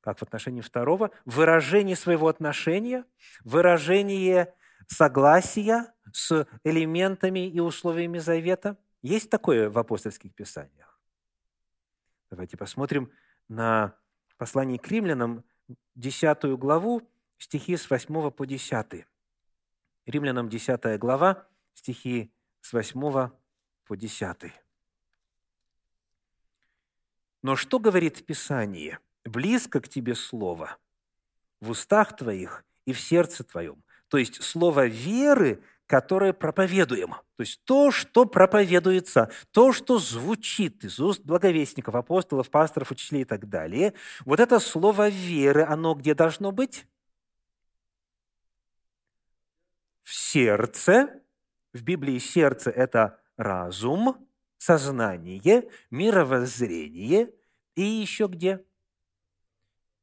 Как 0.00 0.18
в 0.18 0.22
отношении 0.22 0.60
второго, 0.60 1.10
выражение 1.24 1.96
своего 1.96 2.28
отношения, 2.28 3.04
выражение 3.44 4.54
согласия 4.86 5.92
с 6.12 6.46
элементами 6.62 7.48
и 7.48 7.58
условиями 7.58 8.18
завета– 8.18 8.76
есть 9.02 9.30
такое 9.30 9.70
в 9.70 9.78
апостольских 9.78 10.34
писаниях? 10.34 11.00
Давайте 12.30 12.56
посмотрим 12.56 13.10
на 13.48 13.96
послание 14.36 14.78
к 14.78 14.88
римлянам, 14.88 15.44
10 15.94 16.58
главу, 16.58 17.02
стихи 17.38 17.76
с 17.76 17.90
8 17.90 18.30
по 18.30 18.46
10. 18.46 19.06
Римлянам 20.06 20.48
10 20.48 20.98
глава, 20.98 21.46
стихи 21.74 22.32
с 22.60 22.72
8 22.72 23.30
по 23.84 23.96
10. 23.96 24.52
Но 27.42 27.56
что 27.56 27.78
говорит 27.78 28.24
Писание? 28.26 28.98
«Близко 29.24 29.80
к 29.80 29.88
тебе 29.88 30.14
слово, 30.14 30.78
в 31.60 31.70
устах 31.70 32.16
твоих 32.16 32.64
и 32.86 32.92
в 32.92 33.00
сердце 33.00 33.44
твоем». 33.44 33.82
То 34.08 34.16
есть 34.16 34.42
слово 34.42 34.86
веры, 34.86 35.62
которое 35.88 36.34
проповедуем. 36.34 37.14
То 37.36 37.40
есть 37.40 37.64
то, 37.64 37.90
что 37.90 38.26
проповедуется, 38.26 39.30
то, 39.52 39.72
что 39.72 39.98
звучит 39.98 40.84
из 40.84 41.00
уст 41.00 41.22
благовестников, 41.24 41.94
апостолов, 41.94 42.50
пасторов, 42.50 42.90
учителей 42.90 43.22
и 43.22 43.24
так 43.24 43.48
далее. 43.48 43.94
Вот 44.24 44.38
это 44.38 44.60
слово 44.60 45.08
веры, 45.08 45.64
оно 45.64 45.94
где 45.94 46.14
должно 46.14 46.52
быть? 46.52 46.86
В 50.02 50.14
сердце. 50.14 51.22
В 51.72 51.82
Библии 51.82 52.18
сердце– 52.18 52.70
это 52.76 53.20
разум, 53.36 54.28
сознание, 54.58 55.70
мировоззрение. 55.90 57.32
И 57.76 57.82
еще 57.82 58.26
где? 58.26 58.64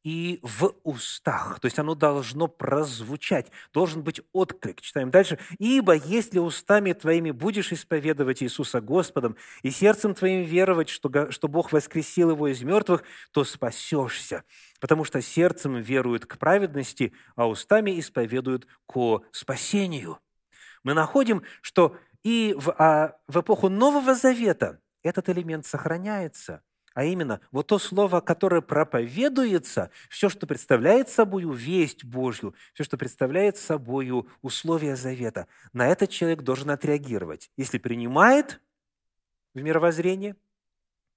И 0.05 0.39
в 0.43 0.71
устах. 0.83 1.59
То 1.59 1.65
есть 1.65 1.79
оно 1.79 1.95
должно 1.95 2.47
прозвучать, 2.47 3.47
должен 3.73 4.03
быть 4.03 4.21
отклик. 4.33 4.79
Читаем 4.79 5.09
дальше. 5.09 5.39
«Ибо 5.57 5.95
если 5.95 6.37
устами 6.37 6.93
твоими 6.93 7.31
будешь 7.31 7.71
исповедовать 7.73 8.43
Иисуса 8.43 8.81
Господом 8.81 9.35
и 9.63 9.71
сердцем 9.71 10.13
твоим 10.13 10.43
веровать, 10.43 10.89
что, 10.89 11.31
что 11.31 11.47
Бог 11.47 11.71
воскресил 11.71 12.29
его 12.29 12.47
из 12.47 12.61
мертвых, 12.61 13.03
то 13.31 13.43
спасешься, 13.43 14.43
потому 14.79 15.05
что 15.05 15.23
сердцем 15.23 15.77
веруют 15.81 16.27
к 16.27 16.37
праведности, 16.37 17.11
а 17.35 17.49
устами 17.49 17.99
исповедуют 17.99 18.67
ко 18.85 19.23
спасению». 19.31 20.19
Мы 20.83 20.93
находим, 20.93 21.41
что 21.61 21.97
И 22.23 22.55
в, 22.57 22.75
а, 22.77 23.17
в 23.27 23.39
эпоху 23.41 23.69
Нового 23.69 24.13
Завета 24.13 24.79
этот 25.03 25.29
элемент 25.29 25.65
сохраняется. 25.65 26.61
А 26.95 27.03
именно, 27.03 27.41
вот 27.51 27.67
то 27.67 27.77
слово, 27.77 28.21
которое 28.21 28.61
проповедуется, 28.61 29.91
все, 30.09 30.29
что 30.29 30.47
представляет 30.47 31.09
собой 31.09 31.43
весть 31.53 32.05
Божью, 32.05 32.55
все, 32.73 32.85
что 32.85 32.97
представляет 32.97 33.57
собой 33.57 34.09
условия 34.41 34.95
завета, 34.95 35.47
на 35.73 35.89
этот 35.89 36.09
человек 36.09 36.41
должен 36.41 36.69
отреагировать. 36.69 37.51
Если 37.57 37.79
принимает 37.79 38.61
в 39.53 39.61
мировоззрение, 39.61 40.37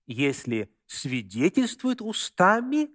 если 0.08 0.68
свидетельствует 0.86 2.02
устами, 2.02 2.90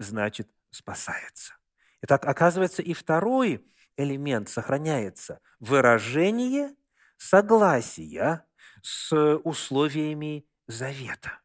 значит, 0.00 0.50
спасается. 0.70 1.54
Итак, 2.02 2.26
оказывается, 2.26 2.82
и 2.82 2.94
второй 2.94 3.64
элемент 3.96 4.48
сохраняется– 4.48 5.38
выражение 5.60 6.74
согласия 7.16 8.44
с 8.82 9.14
условиями 9.44 10.46
завета. 10.66 11.38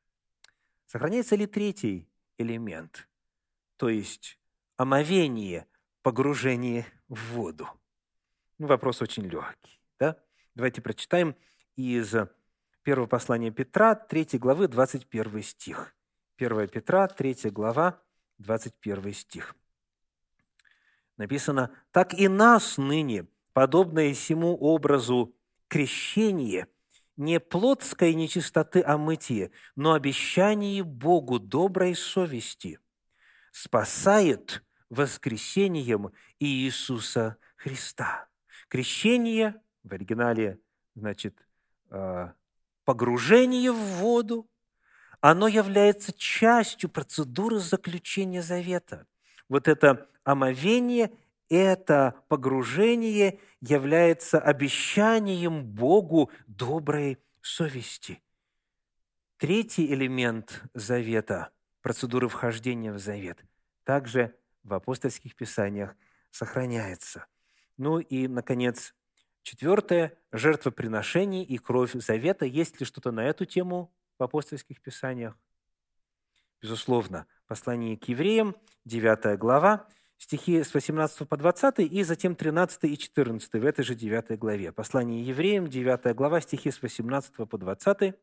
Сохраняется 0.94 1.36
ли 1.36 1.48
третий 1.48 2.08
элемент, 2.38 3.10
то 3.78 3.90
есть 3.90 4.38
омовение, 4.78 5.66
погружение 6.04 6.86
в 7.08 7.34
воду? 7.34 7.68
Ну, 8.60 8.68
вопрос 8.68 9.02
очень 9.02 9.24
легкий. 9.24 9.82
Да? 9.98 10.20
Давайте 10.54 10.84
прочитаем 10.84 11.36
из 11.76 12.14
первого 12.84 13.08
послания 13.08 13.50
Петра, 13.50 13.96
3 13.96 14.38
главы, 14.38 14.68
21 14.68 15.42
стих. 15.42 15.96
1 16.38 16.68
Петра, 16.68 17.08
3 17.08 17.50
глава, 17.50 18.00
21 18.38 19.14
стих. 19.14 19.56
Написано, 21.18 21.72
«Так 21.90 22.14
и 22.14 22.28
нас 22.28 22.78
ныне, 22.78 23.26
подобное 23.54 24.14
всему 24.14 24.56
образу 24.58 25.36
крещение, 25.70 26.68
не 27.18 27.40
плотской 27.40 28.14
нечистоты 28.14 28.82
о 28.82 28.98
мытье, 28.98 29.52
но 29.76 29.94
обещание 29.94 30.84
Богу 30.84 31.40
доброй 31.40 31.96
совести 31.96 32.80
спасает 33.52 34.64
воскресением 34.90 36.12
Иисуса 36.40 37.38
Христа». 37.56 38.28
Крещение 38.68 39.62
в 39.84 39.94
оригинале 39.94 40.60
значит 40.96 41.36
а, 41.90 42.34
погружение 42.86 43.72
в 43.72 43.78
воду, 43.78 44.50
оно 45.22 45.48
является 45.48 46.12
частью 46.12 46.90
процедуры 46.90 47.60
заключения 47.60 48.42
завета. 48.42 49.06
Вот 49.48 49.68
это 49.68 50.10
омовение, 50.24 51.12
это 51.54 52.16
погружение 52.28 53.40
является 53.62 54.40
обещанием 54.40 55.64
Богу 55.64 56.32
доброй 56.48 57.20
совести. 57.42 58.22
Третий 59.38 59.92
элемент 59.94 60.64
завета, 60.74 61.50
процедуры 61.82 62.28
вхождения 62.28 62.92
в 62.92 63.00
завет, 63.00 63.44
также 63.84 64.36
в 64.64 64.74
апостольских 64.74 65.36
писаниях 65.36 65.96
сохраняется. 66.32 67.26
Ну 67.78 68.00
и, 68.00 68.28
наконец, 68.28 68.96
четвертое– 69.42 70.18
жертвоприношение 70.32 71.44
и 71.44 71.58
кровь 71.58 71.94
завета. 71.94 72.46
Есть 72.46 72.80
ли 72.80 72.86
что-то 72.86 73.12
на 73.12 73.26
эту 73.26 73.46
тему 73.46 73.94
в 74.18 74.24
апостольских 74.24 74.82
писаниях? 74.82 75.38
Безусловно, 76.62 77.28
послание 77.46 77.98
к 77.98 78.06
евреям, 78.06 78.56
9 78.86 79.38
глава, 79.38 79.88
стихи 80.24 80.64
с 80.64 80.74
18 80.74 81.28
по 81.28 81.38
20 81.38 81.80
и 81.80 82.04
затем 82.04 82.36
13 82.36 82.86
и 82.86 82.98
14 82.98 83.54
в 83.54 83.66
этой 83.66 83.84
же 83.84 83.94
9 83.94 84.40
главе. 84.40 84.72
Послание 84.72 85.22
евреям, 85.22 85.68
9 85.68 86.16
глава, 86.16 86.42
стихи 86.42 86.72
с 86.72 86.82
18 86.82 87.48
по 87.50 87.58
20. 87.58 88.16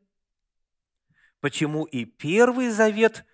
«Почему 1.41 1.85
и 1.85 2.05
первый 2.05 2.71
завет 2.71 3.25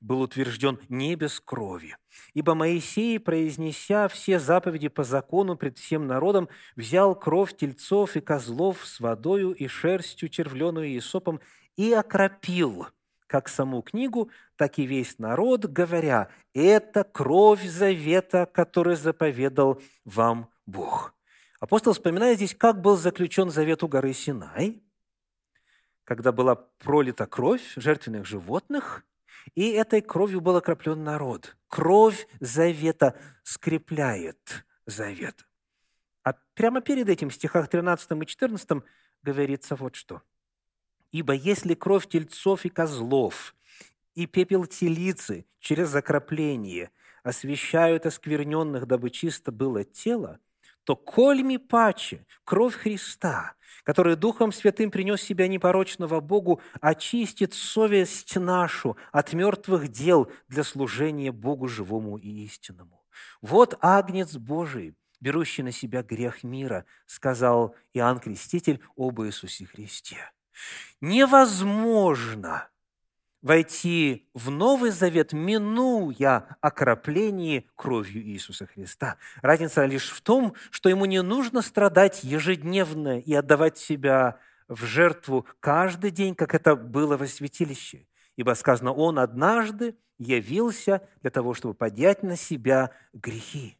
был 0.00 0.22
утвержден 0.22 0.78
не 0.88 1.14
без 1.14 1.40
крови. 1.40 1.96
Ибо 2.32 2.54
Моисей, 2.54 3.18
произнеся 3.20 4.08
все 4.08 4.38
заповеди 4.38 4.88
по 4.88 5.04
закону 5.04 5.56
пред 5.56 5.78
всем 5.78 6.06
народом, 6.06 6.48
взял 6.74 7.14
кровь 7.14 7.54
тельцов 7.54 8.16
и 8.16 8.20
козлов 8.20 8.86
с 8.86 9.00
водою 9.00 9.52
и 9.52 9.66
шерстью 9.66 10.30
червленую 10.30 10.88
и 10.88 11.00
сопом 11.00 11.40
и 11.76 11.92
окропил– 11.92 12.86
как 13.30 13.48
саму 13.48 13.80
книгу, 13.80 14.28
так 14.56 14.80
и 14.80 14.86
весь 14.86 15.20
народ, 15.20 15.66
говоря, 15.66 16.30
«Это 16.52 17.04
кровь 17.04 17.64
завета, 17.64 18.44
который 18.44 18.96
заповедал 18.96 19.80
вам 20.04 20.50
Бог». 20.66 21.14
Апостол 21.60 21.92
вспоминает 21.92 22.38
здесь, 22.38 22.56
как 22.56 22.80
был 22.80 22.96
заключен 22.96 23.50
завет 23.50 23.84
у 23.84 23.88
горы 23.88 24.14
Синай, 24.14 24.82
когда 26.02 26.32
была 26.32 26.56
пролита 26.56 27.26
кровь 27.26 27.62
жертвенных 27.76 28.26
животных, 28.26 29.04
и 29.54 29.70
этой 29.70 30.00
кровью 30.00 30.40
был 30.40 30.56
окроплен 30.56 31.04
народ. 31.04 31.56
Кровь 31.68 32.26
завета 32.40 33.16
скрепляет 33.44 34.66
завет. 34.86 35.46
А 36.24 36.34
прямо 36.54 36.80
перед 36.80 37.08
этим, 37.08 37.30
в 37.30 37.34
стихах 37.34 37.68
13 37.68 38.10
и 38.10 38.26
14, 38.26 38.82
говорится 39.22 39.76
вот 39.76 39.94
что– 39.94 40.20
Ибо 41.12 41.32
если 41.34 41.74
кровь 41.74 42.08
тельцов 42.08 42.64
и 42.64 42.68
козлов 42.68 43.54
и 44.14 44.26
пепел 44.26 44.66
телицы 44.66 45.46
через 45.58 45.88
закропление 45.88 46.90
освещают 47.22 48.06
оскверненных, 48.06 48.86
дабы 48.86 49.10
чисто 49.10 49.52
было 49.52 49.84
тело, 49.84 50.38
то 50.84 50.96
кольми 50.96 51.56
паче 51.58 52.26
кровь 52.44 52.74
Христа, 52.74 53.54
который 53.84 54.16
Духом 54.16 54.52
Святым 54.52 54.90
принес 54.90 55.20
себя 55.20 55.46
непорочного 55.48 56.20
Богу, 56.20 56.60
очистит 56.80 57.54
совесть 57.54 58.36
нашу 58.36 58.96
от 59.12 59.32
мертвых 59.32 59.88
дел 59.88 60.30
для 60.48 60.64
служения 60.64 61.32
Богу 61.32 61.68
живому 61.68 62.16
и 62.16 62.44
истинному. 62.44 63.04
Вот 63.42 63.76
Агнец 63.80 64.36
Божий, 64.36 64.94
берущий 65.20 65.62
на 65.62 65.72
себя 65.72 66.02
грех 66.02 66.42
мира, 66.42 66.86
сказал 67.06 67.74
Иоанн 67.92 68.20
Креститель 68.20 68.80
об 68.96 69.20
Иисусе 69.20 69.66
Христе. 69.66 70.30
Невозможно 71.00 72.68
войти 73.42 74.28
в 74.34 74.50
Новый 74.50 74.90
Завет, 74.90 75.32
минуя 75.32 76.56
окропление 76.60 77.64
кровью 77.74 78.22
Иисуса 78.22 78.66
Христа. 78.66 79.16
Разница 79.40 79.84
лишь 79.86 80.10
в 80.10 80.20
том, 80.20 80.54
что 80.70 80.88
ему 80.88 81.06
не 81.06 81.22
нужно 81.22 81.62
страдать 81.62 82.22
ежедневно 82.22 83.18
и 83.18 83.32
отдавать 83.34 83.78
себя 83.78 84.38
в 84.68 84.84
жертву 84.84 85.46
каждый 85.58 86.10
день, 86.10 86.34
как 86.34 86.54
это 86.54 86.76
было 86.76 87.16
во 87.16 87.26
святилище. 87.26 88.06
Ибо 88.36 88.54
сказано, 88.54 88.92
Он 88.92 89.18
однажды 89.18 89.96
явился 90.18 91.02
для 91.22 91.30
того, 91.30 91.54
чтобы 91.54 91.74
поднять 91.74 92.22
на 92.22 92.36
себя 92.36 92.90
грехи. 93.12 93.76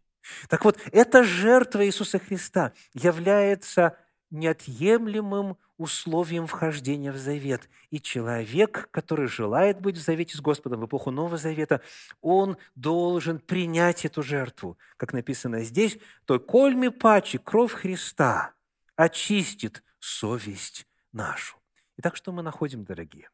Так 0.48 0.64
вот, 0.64 0.78
эта 0.92 1.22
жертва 1.22 1.86
Иисуса 1.86 2.18
Христа 2.18 2.72
является 2.92 3.96
неотъемлемым 4.30 5.56
условием 5.80 6.46
вхождения 6.46 7.10
в 7.10 7.16
завет. 7.16 7.70
И 7.88 8.00
человек, 8.00 8.88
который 8.90 9.28
желает 9.28 9.80
быть 9.80 9.96
в 9.96 10.02
завете 10.02 10.36
с 10.36 10.40
Господом 10.42 10.80
в 10.80 10.86
эпоху 10.86 11.10
Нового 11.10 11.38
Завета, 11.38 11.80
он 12.20 12.58
должен 12.74 13.38
принять 13.38 14.04
эту 14.04 14.22
жертву. 14.22 14.76
Как 14.98 15.14
написано 15.14 15.64
здесь, 15.64 15.98
то 16.26 16.38
кольми 16.38 16.88
пачи, 16.88 17.38
кровь 17.38 17.72
Христа 17.72 18.52
очистит 18.94 19.82
совесть 19.98 20.86
нашу. 21.12 21.56
Итак, 21.96 22.14
что 22.14 22.30
мы 22.30 22.42
находим, 22.42 22.84
дорогие? 22.84 23.30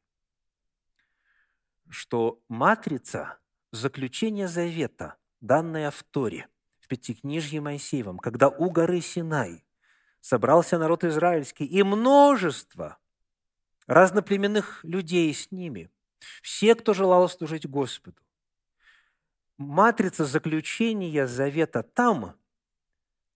Что 1.89 2.41
матрица 2.49 3.39
заключения 3.73 4.47
завета, 4.47 5.17
данная 5.41 5.91
в 5.91 6.01
Торе, 6.05 6.47
в 6.79 6.87
Пятикнижье 6.87 7.61
Моисеевом, 7.61 8.19
когда 8.19 8.49
у 8.49 8.71
горы 8.71 9.01
Синай– 9.01 9.65
собрался 10.27 10.77
народ 10.77 11.05
израильский, 11.05 11.65
и 11.65 11.85
множество 11.85 12.99
разноплеменных 13.87 14.83
людей 14.83 15.33
с 15.33 15.53
ними, 15.53 15.89
все, 16.43 16.75
кто 16.75 16.95
желал 16.95 17.29
служить 17.29 17.69
Господу. 17.69 18.21
Матрица 19.57 20.25
заключения 20.25 21.29
завета 21.29 21.85
там 21.85 22.35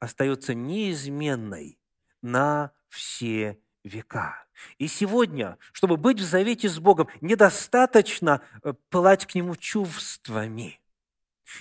остается 0.00 0.53
неизменной 0.53 1.79
на 2.22 2.72
все 2.88 3.61
века. 3.85 4.44
И 4.79 4.88
сегодня, 4.88 5.59
чтобы 5.70 5.96
быть 5.96 6.18
в 6.18 6.24
завете 6.24 6.68
с 6.68 6.81
Богом, 6.81 7.09
недостаточно 7.20 8.42
э, 8.64 8.74
пылать 8.88 9.26
к 9.26 9.37
Нему 9.37 9.55
чувствами, 9.55 10.81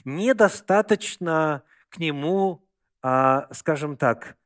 недостаточно 0.06 1.62
к 1.90 2.00
Нему, 2.00 2.68
а, 3.04 3.48
скажем 3.54 3.96
так, 3.96 4.39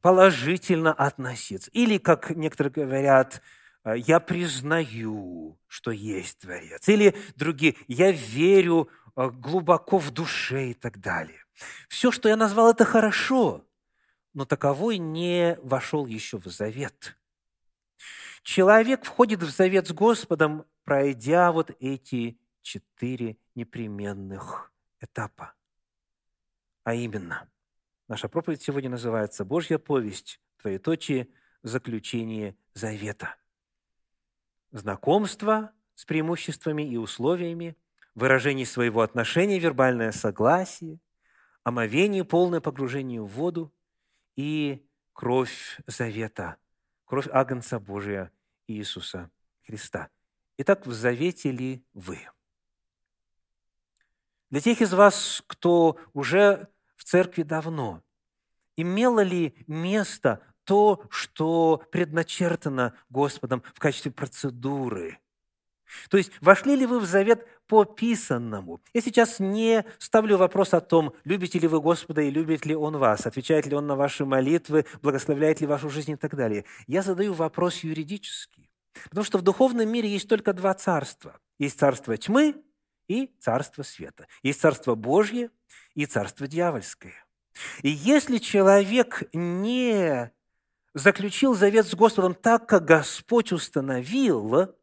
положительно 0.00 0.92
относиться. 0.92 1.70
Или, 1.72 1.98
как 1.98 2.30
некоторые 2.30 2.72
говорят, 2.72 3.42
«Э, 3.84 3.94
я 3.96 4.20
признаю, 4.20 5.58
что 5.66 5.90
есть 5.90 6.38
Творец. 6.38 6.88
Или 6.88 7.14
другие, 7.36 7.76
я 7.88 8.10
верю 8.12 8.88
э, 9.16 9.28
глубоко 9.30 9.98
в 9.98 10.10
душе 10.10 10.70
и 10.70 10.74
так 10.74 11.00
далее. 11.00 11.44
Все, 11.88 12.10
что 12.10 12.28
я 12.28 12.36
назвал, 12.36 12.70
это 12.70 12.84
хорошо. 12.84 13.64
но 14.34 14.46
таковой 14.46 14.96
не 14.96 15.58
вошел 15.62 16.06
еще 16.06 16.38
в 16.38 16.46
завет. 16.46 17.18
Человек 18.42 19.04
входит 19.04 19.42
в 19.42 19.50
завет 19.50 19.86
с 19.88 19.92
Господом, 19.92 20.64
пройдя 20.84 21.52
вот 21.52 21.70
эти 21.80 22.38
четыре 22.62 23.36
непременных 23.54 24.72
этапа. 25.00 25.54
А 26.84 26.94
именно, 26.94 27.48
наша 28.12 28.28
проповедь 28.28 28.60
сегодня 28.60 28.90
называется 28.90 29.42
«Божья 29.42 29.78
повесть, 29.78 30.38
твоеточие, 30.60 31.28
заключение 31.62 32.58
завета». 32.74 33.36
Знакомство 34.70 35.72
с 35.94 36.04
преимуществами 36.04 36.82
и 36.82 36.98
условиями, 36.98 37.74
выражение 38.14 38.66
своего 38.66 39.00
отношения, 39.00 39.58
вербальное 39.58 40.12
согласие, 40.12 40.98
омовение, 41.64 42.22
полное 42.22 42.60
погружение 42.60 43.22
в 43.22 43.28
воду 43.28 43.72
и 44.36 44.86
кровь 45.14 45.80
завета, 45.86 46.58
кровь 47.06 47.28
Агнца 47.32 47.80
Божия 47.80 48.30
Иисуса 48.66 49.30
Христа. 49.64 50.10
Итак, 50.58 50.86
в 50.86 50.92
завете 50.92 51.50
ли 51.50 51.82
вы? 51.94 52.18
Для 54.50 54.60
тех 54.60 54.82
из 54.82 54.92
вас, 54.92 55.42
кто 55.46 55.98
уже 56.12 56.68
в 57.02 57.04
церкви 57.04 57.42
давно, 57.42 58.00
имело 58.76 59.20
ли 59.20 59.56
место 59.66 60.40
то, 60.62 61.02
что 61.10 61.82
предначертано 61.90 62.94
Господом 63.10 63.62
в 63.74 63.80
качестве 63.80 64.12
процедуры– 64.12 65.18
то 66.08 66.16
есть, 66.16 66.32
вошли 66.40 66.76
ли 66.76 66.86
вы 66.86 67.00
в 67.00 67.04
завет 67.04 67.46
по 67.66 67.84
писанному? 67.84 68.80
Я 68.92 69.00
сейчас 69.00 69.40
не 69.40 69.84
ставлю 69.98 70.36
вопрос 70.36 70.74
о 70.74 70.80
том, 70.80 71.12
любите 71.24 71.58
ли 71.58 71.68
вы 71.68 71.80
Господа 71.80 72.22
и 72.22 72.30
любит 72.30 72.66
ли 72.66 72.74
Он 72.74 72.96
вас, 72.96 73.26
отвечает 73.26 73.66
ли 73.66 73.74
Он 73.74 73.86
на 73.86 73.96
ваши 73.96 74.24
молитвы, 74.24 74.86
благословляет 75.02 75.60
ли 75.60 75.66
вашу 75.66 75.90
жизнь 75.90 76.12
и 76.12 76.16
так 76.16 76.34
далее. 76.34 76.64
Я 76.86 77.02
задаю 77.02 77.34
вопрос 77.34 77.78
юридический. 77.80 78.70
Потому 79.08 79.24
что 79.24 79.38
в 79.38 79.42
духовном 79.42 79.88
мире 79.90 80.08
есть 80.08 80.28
только 80.28 80.52
два 80.52 80.74
царства. 80.74 81.38
Есть 81.58 81.78
царство 81.78 82.16
тьмы 82.16 82.62
и 83.08 83.30
царство 83.40 83.82
света. 83.82 84.26
Есть 84.42 84.60
царство 84.60 84.94
Божье 84.94 85.50
и 85.94 86.06
царство 86.06 86.46
дьявольское. 86.46 87.14
И 87.82 87.90
если 87.90 88.38
человек 88.38 89.22
не 89.32 90.32
заключил 90.94 91.54
завет 91.54 91.86
с 91.86 91.94
Господом 91.94 92.34
так, 92.34 92.68
как 92.68 92.84
Господь 92.84 93.52
установил, 93.52 94.74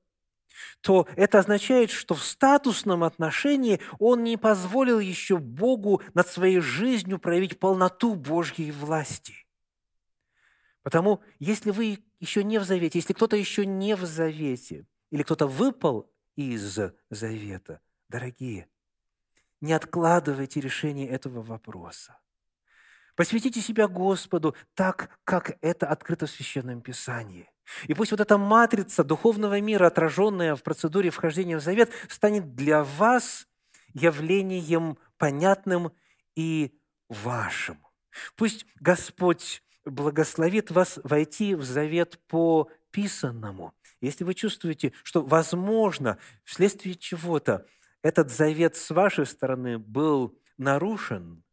то 0.81 1.07
это 1.15 1.39
означает, 1.39 1.91
что 1.91 2.15
в 2.15 2.23
статусном 2.23 3.03
отношении 3.03 3.79
он 3.97 4.23
не 4.23 4.37
позволил 4.37 4.99
еще 4.99 5.37
Богу 5.37 6.01
над 6.13 6.27
своей 6.27 6.59
жизнью 6.59 7.19
проявить 7.19 7.59
полноту 7.59 8.15
Божьей 8.15 8.71
власти. 8.71 9.45
Потому, 10.83 11.21
если 11.39 11.71
вы 11.71 12.03
еще 12.19 12.43
не 12.43 12.59
в 12.59 12.63
завете, 12.63 12.99
если 12.99 13.13
кто-то 13.13 13.35
еще 13.35 13.65
не 13.65 13.95
в 13.95 14.05
завете, 14.05 14.85
или 15.11 15.23
кто-то 15.23 15.47
выпал 15.47 16.11
из 16.35 16.79
завета, 17.09 17.81
дорогие, 18.07 18.67
не 19.61 19.73
откладывайте 19.73 20.61
решение 20.61 21.07
этого 21.07 21.41
вопроса. 21.41 22.19
Посвятите 23.15 23.61
себя 23.61 23.87
Господу 23.87 24.55
так, 24.73 25.17
как 25.23 25.57
это 25.61 25.87
открыто 25.87 26.25
в 26.25 26.31
Священном 26.31 26.81
Писании– 26.81 27.49
и 27.87 27.93
пусть 27.93 28.11
вот 28.11 28.19
эта 28.19 28.37
матрица 28.37 29.03
духовного 29.03 29.59
мира, 29.61 29.87
отраженная 29.87 30.55
в 30.55 30.63
процедуре 30.63 31.09
вхождения 31.09 31.57
в 31.57 31.61
завет, 31.61 31.91
станет 32.07 32.55
для 32.55 32.83
вас 32.83 33.47
явлением 33.93 34.97
понятным 35.17 35.91
и 36.35 36.73
вашим. 37.07 37.85
Пусть 38.35 38.65
Господь 38.79 39.63
благословит 39.85 40.71
вас 40.71 40.99
войти 41.03 41.55
в 41.55 41.63
завет 41.63 42.19
по 42.27 42.69
писанному. 42.91 43.73
Если 44.01 44.23
вы 44.23 44.33
чувствуете, 44.33 44.93
что, 45.03 45.21
возможно, 45.21 46.17
вследствие 46.43 46.95
чего-то 46.95 47.65
этот 48.01 48.31
завет 48.31 48.75
с 48.75 48.89
вашей 48.91 49.25
стороны 49.25 49.77
был 49.77 50.37
нарушен, 50.57 51.43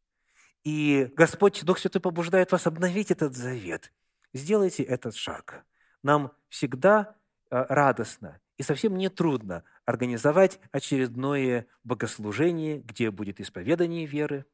и 0.65 1.11
Господь, 1.15 1.65
Дух 1.65 1.79
Святой 1.79 2.01
побуждает 2.01 2.53
вас 2.53 2.67
обновить 2.67 3.11
этот 3.11 3.37
завет, 3.37 3.93
сделайте 4.33 4.83
этот 4.83 5.15
шаг– 5.15 5.65
нам 6.07 6.33
всегда 6.49 7.17
э, 7.51 7.67
радостно 7.69 8.41
и 8.59 8.63
совсем 8.63 8.97
не 8.97 9.09
трудно 9.09 9.65
организовать 9.85 10.61
очередное 10.71 11.67
богослужение, 11.83 12.79
где 12.79 13.11
будет 13.11 13.41
исповедание 13.41 14.07
веры, 14.07 14.47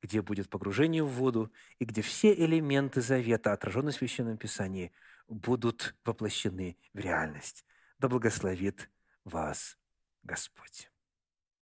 где 0.00 0.22
будет 0.22 0.48
погружение 0.48 1.04
в 1.04 1.08
воду, 1.08 1.52
и 1.78 1.84
где 1.84 2.00
все 2.00 2.32
элементы 2.32 3.02
завета, 3.02 3.52
отраженные 3.52 3.92
в 3.92 3.96
Священном 3.96 4.38
Писании, 4.38 4.92
будут 5.28 5.94
воплощены 6.06 6.78
в 6.94 6.98
реальность. 6.98 7.66
Да 7.98 8.08
благословит 8.08 8.90
вас 9.24 9.76
Господь. 10.22 10.90